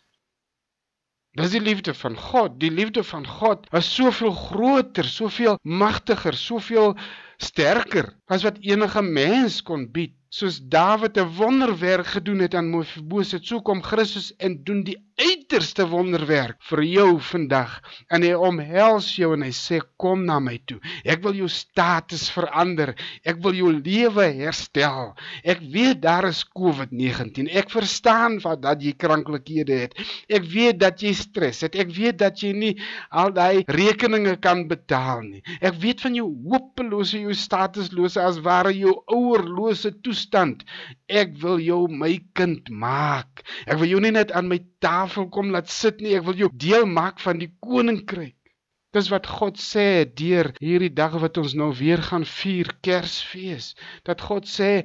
Dis 1.34 1.50
die 1.50 1.60
liefde 1.60 1.94
van 1.98 2.16
God. 2.16 2.60
Die 2.62 2.70
liefde 2.70 3.02
van 3.04 3.24
God 3.26 3.66
is 3.74 3.88
soveel 3.94 4.30
groter, 4.38 5.04
soveel 5.04 5.58
magtiger, 5.62 6.36
soveel 6.38 6.94
sterker 7.42 8.12
as 8.30 8.44
wat 8.46 8.60
enige 8.62 9.02
mens 9.02 9.62
kon 9.66 9.88
bied. 9.90 10.14
Soos 10.34 10.58
Dawid 10.58 11.16
'n 11.16 11.30
wonderwerk 11.38 12.06
gedoen 12.06 12.40
het 12.42 12.54
aan 12.58 12.70
Mefiboseth, 12.70 13.46
so 13.46 13.62
kom 13.62 13.82
Christus 13.82 14.32
en 14.36 14.64
doen 14.64 14.82
die 14.82 14.98
uiterste 15.14 15.84
wonderwerk 15.86 16.56
vir 16.66 16.80
jou 16.82 17.10
vandag. 17.22 17.76
En 18.10 18.24
hy 18.26 18.32
omhels 18.34 19.12
jou 19.14 19.30
en 19.36 19.44
hy 19.46 19.52
sê 19.54 19.78
kom 19.96 20.24
na 20.26 20.40
my 20.42 20.56
toe. 20.66 20.80
Ek 21.06 21.22
wil 21.22 21.36
jou 21.38 21.46
status 21.48 22.24
verander. 22.34 22.96
Ek 23.22 23.38
wil 23.44 23.54
jou 23.54 23.70
lewe 23.76 24.24
herstel. 24.40 25.12
Ek 25.44 25.62
weet 25.62 26.00
daar 26.02 26.26
is 26.26 26.42
COVID-19. 26.42 27.46
Ek 27.54 27.70
verstaan 27.70 28.40
wat 28.42 28.64
dat 28.64 28.82
jy 28.82 28.96
kranklikhede 28.98 29.78
het. 29.84 29.94
Ek 30.28 30.42
weet 30.50 30.80
dat 30.82 30.98
jy 31.00 31.14
stres 31.14 31.62
het. 31.62 31.78
Ek 31.78 31.94
weet 31.94 32.18
dat 32.18 32.42
jy 32.42 32.50
nie 32.52 32.72
al 33.10 33.30
daai 33.30 33.62
rekeninge 33.70 34.34
kan 34.42 34.66
betaal 34.66 35.22
nie. 35.22 35.44
Ek 35.60 35.78
weet 35.78 36.02
van 36.02 36.18
jou 36.18 36.26
hopelose, 36.50 37.22
jou 37.22 37.38
statuslose 37.38 38.18
as 38.18 38.42
ware 38.42 38.74
jou 38.74 38.98
ouerlose 39.06 39.94
toestand. 40.02 40.23
Ek 41.08 41.34
wil 41.42 41.60
jou 41.62 41.88
my 41.88 42.12
kind 42.38 42.70
maak. 42.70 43.44
Ek 43.66 43.78
wil 43.80 43.90
jou 43.92 44.00
nie 44.04 44.14
net 44.14 44.32
aan 44.32 44.48
my 44.48 44.60
tafel 44.84 45.28
kom 45.28 45.50
laat 45.54 45.70
sit 45.70 46.00
nie. 46.00 46.14
Ek 46.18 46.26
wil 46.28 46.38
jou 46.44 46.50
deel 46.52 46.86
maak 46.86 47.20
van 47.20 47.42
die 47.42 47.52
koninkryk. 47.60 48.36
Dis 48.94 49.10
wat 49.10 49.26
God 49.26 49.58
sê 49.58 50.04
deur 50.20 50.52
hierdie 50.62 50.92
dag 50.94 51.16
wat 51.22 51.38
ons 51.42 51.56
nou 51.58 51.72
weer 51.74 52.02
gaan 52.08 52.26
vier 52.36 52.68
Kersfees. 52.86 53.72
Dat 54.06 54.22
God 54.22 54.46
sê 54.46 54.84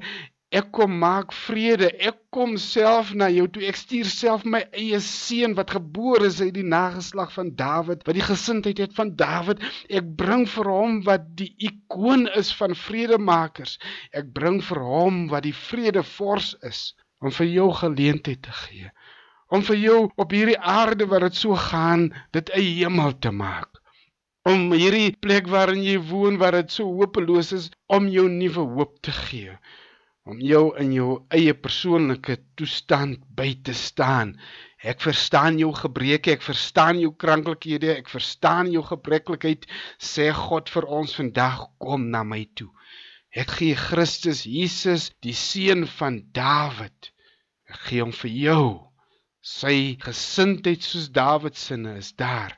ek 0.50 0.70
kom 0.76 0.96
maak 1.02 1.34
vrede. 1.46 1.90
Ek 2.08 2.18
kom 2.34 2.56
self 2.58 3.12
na 3.14 3.28
jou 3.30 3.46
toe. 3.52 3.62
Ek 3.70 3.78
stuur 3.78 4.10
self 4.10 4.44
my 4.44 4.62
eie 4.72 5.00
seun 5.04 5.54
wat 5.58 5.74
gebore 5.76 6.26
is 6.26 6.40
uit 6.42 6.54
die 6.58 6.66
nageslag 6.66 7.32
van 7.36 7.54
Dawid, 7.58 8.02
wat 8.06 8.18
die 8.18 8.26
gesindheid 8.26 8.82
het 8.82 8.96
van 8.98 9.14
Dawid. 9.20 9.62
Ek 9.88 10.10
bring 10.22 10.46
vir 10.50 10.72
hom 10.72 11.00
wat 11.06 11.28
die 11.38 11.52
ikoon 11.70 12.26
is 12.40 12.50
van 12.58 12.74
vredemakers. 12.74 13.78
Ek 14.12 14.32
bring 14.34 14.58
vir 14.70 14.82
hom 14.82 15.26
wat 15.34 15.46
die 15.46 15.56
vredevors 15.56 16.54
is 16.66 16.90
om 17.20 17.30
vir 17.34 17.50
jou 17.52 17.70
geleentheid 17.82 18.42
te 18.46 18.58
gee 18.64 18.90
om 19.50 19.62
vir 19.66 19.78
jou 19.82 19.98
op 20.22 20.32
hierdie 20.34 20.58
aarde 20.58 21.06
waar 21.10 21.26
dit 21.26 21.36
so 21.36 21.58
gaan, 21.58 22.10
dit 22.36 22.50
'n 22.54 22.62
hemel 22.78 23.18
te 23.18 23.30
maak. 23.30 23.80
Om 24.46 24.72
hierdie 24.72 25.16
plek 25.24 25.48
waarin 25.54 25.82
jy 25.82 25.98
woon 26.10 26.38
waar 26.38 26.52
dit 26.52 26.70
so 26.72 26.84
hopeloos 26.84 27.52
is, 27.52 27.70
om 27.86 28.08
jou 28.08 28.28
nuwe 28.28 28.64
hoop 28.74 29.00
te 29.02 29.10
gee. 29.10 29.58
Om 30.28 30.40
jou 30.44 30.64
in 30.82 30.90
jou 30.92 31.10
eie 31.32 31.54
persoonlike 31.56 32.36
toestand 32.60 33.22
by 33.36 33.54
te 33.64 33.72
staan. 33.74 34.34
Ek 34.80 35.00
verstaan 35.04 35.58
jou 35.60 35.70
gebreke, 35.76 36.34
ek 36.36 36.44
verstaan 36.44 37.00
jou 37.00 37.12
kranklikhede, 37.24 37.94
ek 38.00 38.08
verstaan 38.12 38.70
jou 38.72 38.82
gebreklikheid, 38.84 39.64
sê 39.96 40.30
God 40.36 40.68
vir 40.72 40.88
ons 41.00 41.16
vandag, 41.20 41.66
kom 41.80 42.10
na 42.12 42.22
my 42.24 42.42
toe. 42.56 42.70
Ek 43.30 43.56
gee 43.60 43.76
Christus 43.78 44.42
Jesus, 44.48 45.10
die 45.22 45.36
seun 45.36 45.84
van 45.86 46.22
Dawid. 46.36 47.12
Ek 47.70 47.84
gee 47.88 48.02
hom 48.02 48.14
vir 48.22 48.32
jou. 48.34 48.64
Sy 49.40 49.96
gesindheid 50.02 50.82
soos 50.84 51.08
Dawid 51.14 51.56
se 51.56 51.76
is 51.96 52.12
daar. 52.12 52.56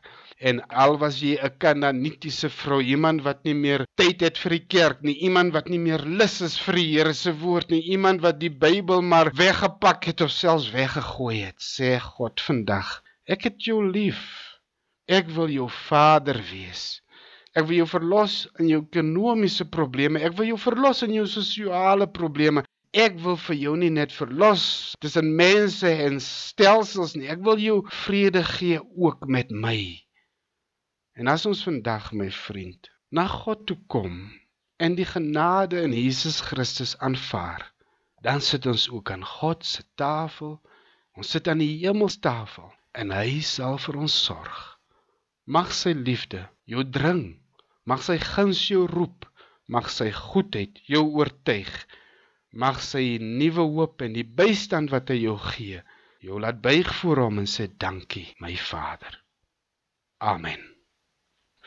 En 0.51 0.59
al 0.85 0.97
was 0.99 1.21
jy 1.23 1.37
'n 1.39 1.57
kananitiese 1.63 2.49
vrou, 2.51 2.81
iemand 2.83 3.23
wat 3.23 3.45
nie 3.47 3.55
meer 3.55 3.85
tyd 4.01 4.25
het 4.27 4.39
vir 4.43 4.57
die 4.57 4.67
kerk 4.77 5.03
nie, 5.07 5.15
iemand 5.29 5.55
wat 5.55 5.69
nie 5.71 5.79
meer 5.79 6.03
lus 6.03 6.41
is 6.43 6.59
vir 6.59 6.75
die 6.81 6.89
Here 6.93 7.15
se 7.15 7.33
woord 7.43 7.71
nie, 7.71 7.83
iemand 7.95 8.25
wat 8.27 8.41
die 8.41 8.51
Bybel 8.51 9.03
maar 9.03 9.31
weggepak 9.39 10.05
het 10.11 10.21
of 10.21 10.35
selfs 10.35 10.73
weggegooi 10.75 11.45
het, 11.45 11.59
sê 11.63 11.99
God 12.01 12.41
vandag, 12.41 12.91
ek 13.27 13.47
het 13.51 13.63
jou 13.71 13.79
lief. 13.87 14.23
Ek 15.07 15.31
wil 15.31 15.51
jou 15.51 15.69
vader 15.69 16.39
wees. 16.51 17.03
Ek 17.55 17.67
wil 17.69 17.83
jou 17.83 17.89
verlos 17.95 18.35
in 18.59 18.69
jou 18.71 18.83
ekonomiese 18.83 19.67
probleme. 19.71 20.23
Ek 20.25 20.37
wil 20.39 20.47
jou 20.53 20.59
verlos 20.59 21.03
in 21.07 21.15
jou 21.19 21.27
sosiale 21.27 22.07
probleme. 22.07 22.65
Ek 22.93 23.19
wil 23.25 23.37
vir 23.47 23.57
jou 23.57 23.77
nie 23.77 23.91
net 23.91 24.13
verlos 24.13 24.95
tussen 25.01 25.35
mense 25.37 25.89
en 26.07 26.19
stelsels 26.21 27.15
nie. 27.15 27.29
Ek 27.29 27.43
wil 27.45 27.61
jou 27.63 27.83
vrede 28.05 28.43
gee 28.57 28.81
ook 28.97 29.29
met 29.29 29.51
my. 29.51 30.02
En 31.19 31.29
as 31.29 31.47
ons 31.49 31.63
vandag, 31.67 32.11
my 32.17 32.29
vriend, 32.33 32.91
na 33.11 33.27
God 33.29 33.67
toe 33.69 33.79
kom 33.93 34.17
en 34.83 34.97
die 34.99 35.07
genade 35.07 35.83
in 35.87 35.95
Jesus 35.95 36.41
Christus 36.49 36.95
aanvaar, 36.99 37.67
dan 38.27 38.41
sit 38.41 38.67
ons 38.67 38.89
ook 38.91 39.11
aan 39.15 39.25
God 39.25 39.67
se 39.67 39.85
tafel. 40.01 40.59
Ons 41.19 41.35
sit 41.35 41.49
aan 41.49 41.61
die 41.61 41.83
hemelstafel 41.83 42.71
en 42.99 43.13
hy 43.13 43.41
sal 43.47 43.77
vir 43.83 43.99
ons 44.05 44.15
sorg. 44.27 44.61
Mag 45.45 45.75
sy 45.77 45.93
liefde 45.93 46.47
jou 46.65 46.85
dring. 46.99 47.25
Mag 47.85 48.03
sy 48.07 48.17
guns 48.23 48.69
jou 48.71 48.87
roep. 48.89 49.27
Mag 49.69 49.91
sy 49.91 50.11
goedheid 50.15 50.81
jou 50.89 51.05
oortuig 51.19 51.73
mag 52.53 52.81
sy 52.85 53.17
nuwe 53.21 53.65
hoop 53.77 54.05
en 54.05 54.17
die 54.17 54.27
bystand 54.41 54.93
wat 54.93 55.11
hy 55.13 55.23
jou 55.23 55.39
gee, 55.55 55.81
jou 56.27 56.41
laat 56.45 56.61
buig 56.65 56.93
voor 57.01 57.25
hom 57.27 57.41
en 57.45 57.49
sê 57.49 57.71
dankie, 57.87 58.29
my 58.45 58.55
Vader. 58.69 59.19
Amen. 60.21 60.72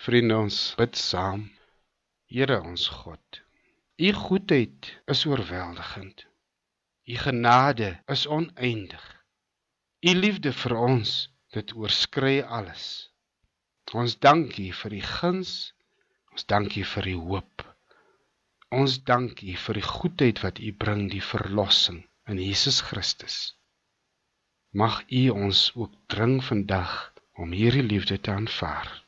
Vriende 0.06 0.36
ons 0.38 0.58
bid 0.78 0.98
saam. 1.02 1.48
Here 2.30 2.60
ons 2.62 2.84
God, 2.94 3.40
u 3.98 4.10
goedheid 4.14 4.90
is 5.10 5.24
oorweldigend. 5.26 6.26
U 7.10 7.16
genade 7.24 7.88
is 8.16 8.26
oneindig. 8.28 9.06
U 10.06 10.12
liefde 10.14 10.52
vir 10.54 10.76
ons, 10.78 11.14
dit 11.58 11.74
oorskry 11.74 12.36
alles. 12.58 12.86
Ons 13.98 14.18
dankie 14.22 14.70
vir 14.82 14.94
die 14.94 15.06
guns. 15.06 15.56
Ons 16.36 16.46
dankie 16.54 16.86
vir 16.92 17.10
die 17.10 17.18
hoop. 17.18 17.66
Ons 18.82 19.00
dank 19.10 19.42
U 19.42 19.56
vir 19.64 19.80
die 19.80 19.88
goedheid 19.88 20.44
wat 20.44 20.62
U 20.62 20.72
bring, 20.84 21.08
die 21.10 21.24
verlossing 21.24 22.04
in 22.30 22.42
Jesus 22.44 22.82
Christus. 22.92 23.56
Mag 24.84 25.02
U 25.10 25.24
ons 25.34 25.72
ook 25.74 25.98
dring 26.14 26.38
vandag 26.44 26.94
om 27.42 27.58
hierdie 27.58 27.88
liefde 27.90 28.20
te 28.22 28.38
aanvaar. 28.38 29.05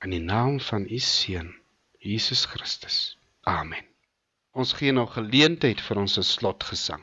In 0.00 0.14
die 0.14 0.22
naam 0.24 0.60
van 0.64 0.86
U 0.88 0.98
seun, 0.98 1.54
Jesus 1.98 2.46
Christus. 2.48 3.18
Amen. 3.44 3.84
Ons 4.56 4.72
gee 4.78 4.92
nou 4.96 5.04
geleentheid 5.06 5.82
vir 5.84 6.00
ons 6.00 6.16
slotgesang. 6.24 7.02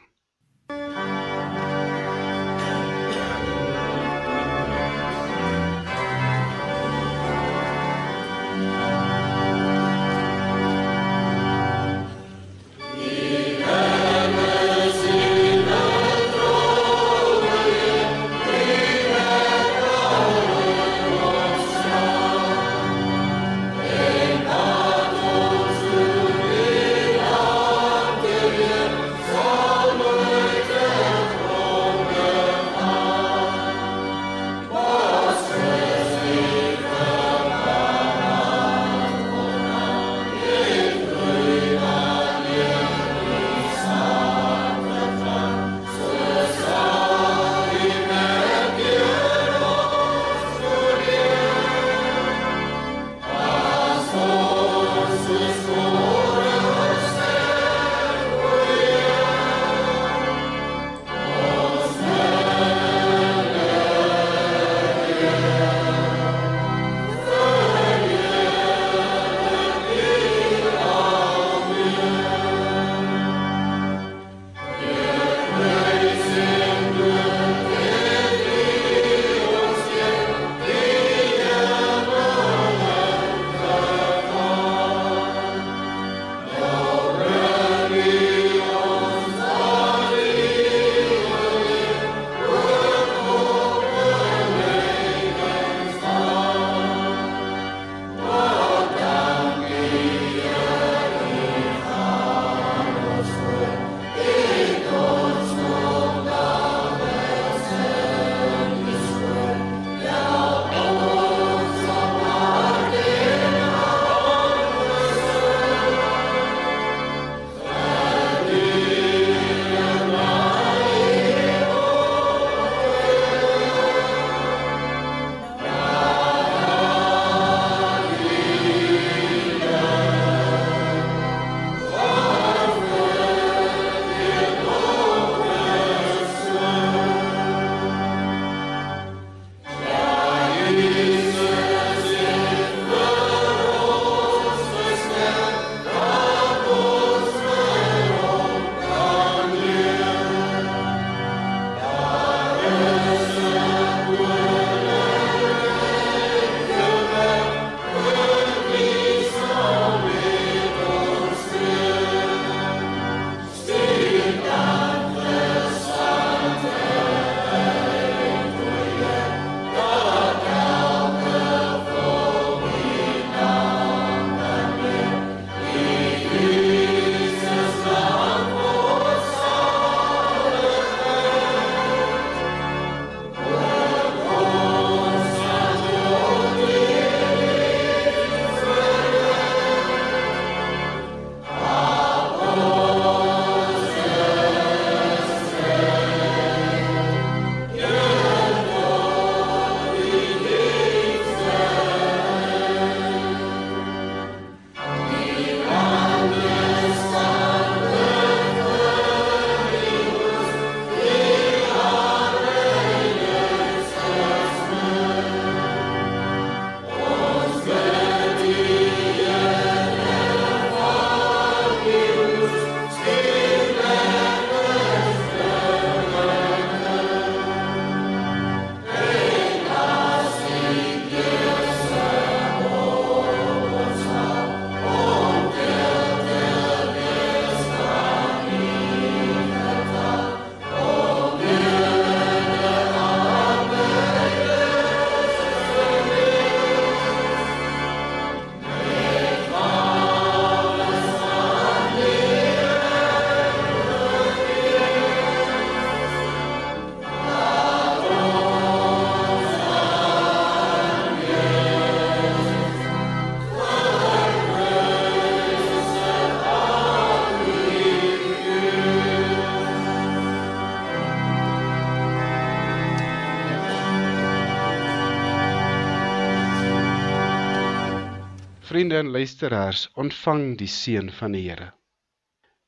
Vriende 278.78 278.98
en 278.98 279.08
luisteraars, 279.10 279.88
ontvang 279.98 280.44
die 280.60 280.68
seën 280.70 281.08
van 281.20 281.34
die 281.34 281.40
Here. 281.48 281.72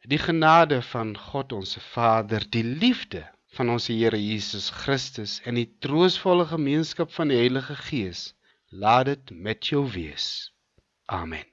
Die 0.10 0.18
genade 0.18 0.80
van 0.82 1.12
God 1.14 1.54
ons 1.54 1.76
Vader, 1.92 2.42
die 2.50 2.64
liefde 2.66 3.22
van 3.54 3.70
ons 3.76 3.92
Here 3.94 4.18
Jesus 4.18 4.72
Christus 4.74 5.36
en 5.46 5.60
die 5.62 5.68
troostvolle 5.86 6.48
gemeenskap 6.50 7.14
van 7.14 7.30
die 7.30 7.38
Heilige 7.38 7.78
Gees, 7.92 8.24
laat 8.74 9.06
dit 9.12 9.36
met 9.38 9.70
jou 9.70 9.84
wees. 10.00 10.50
Amen. 11.06 11.46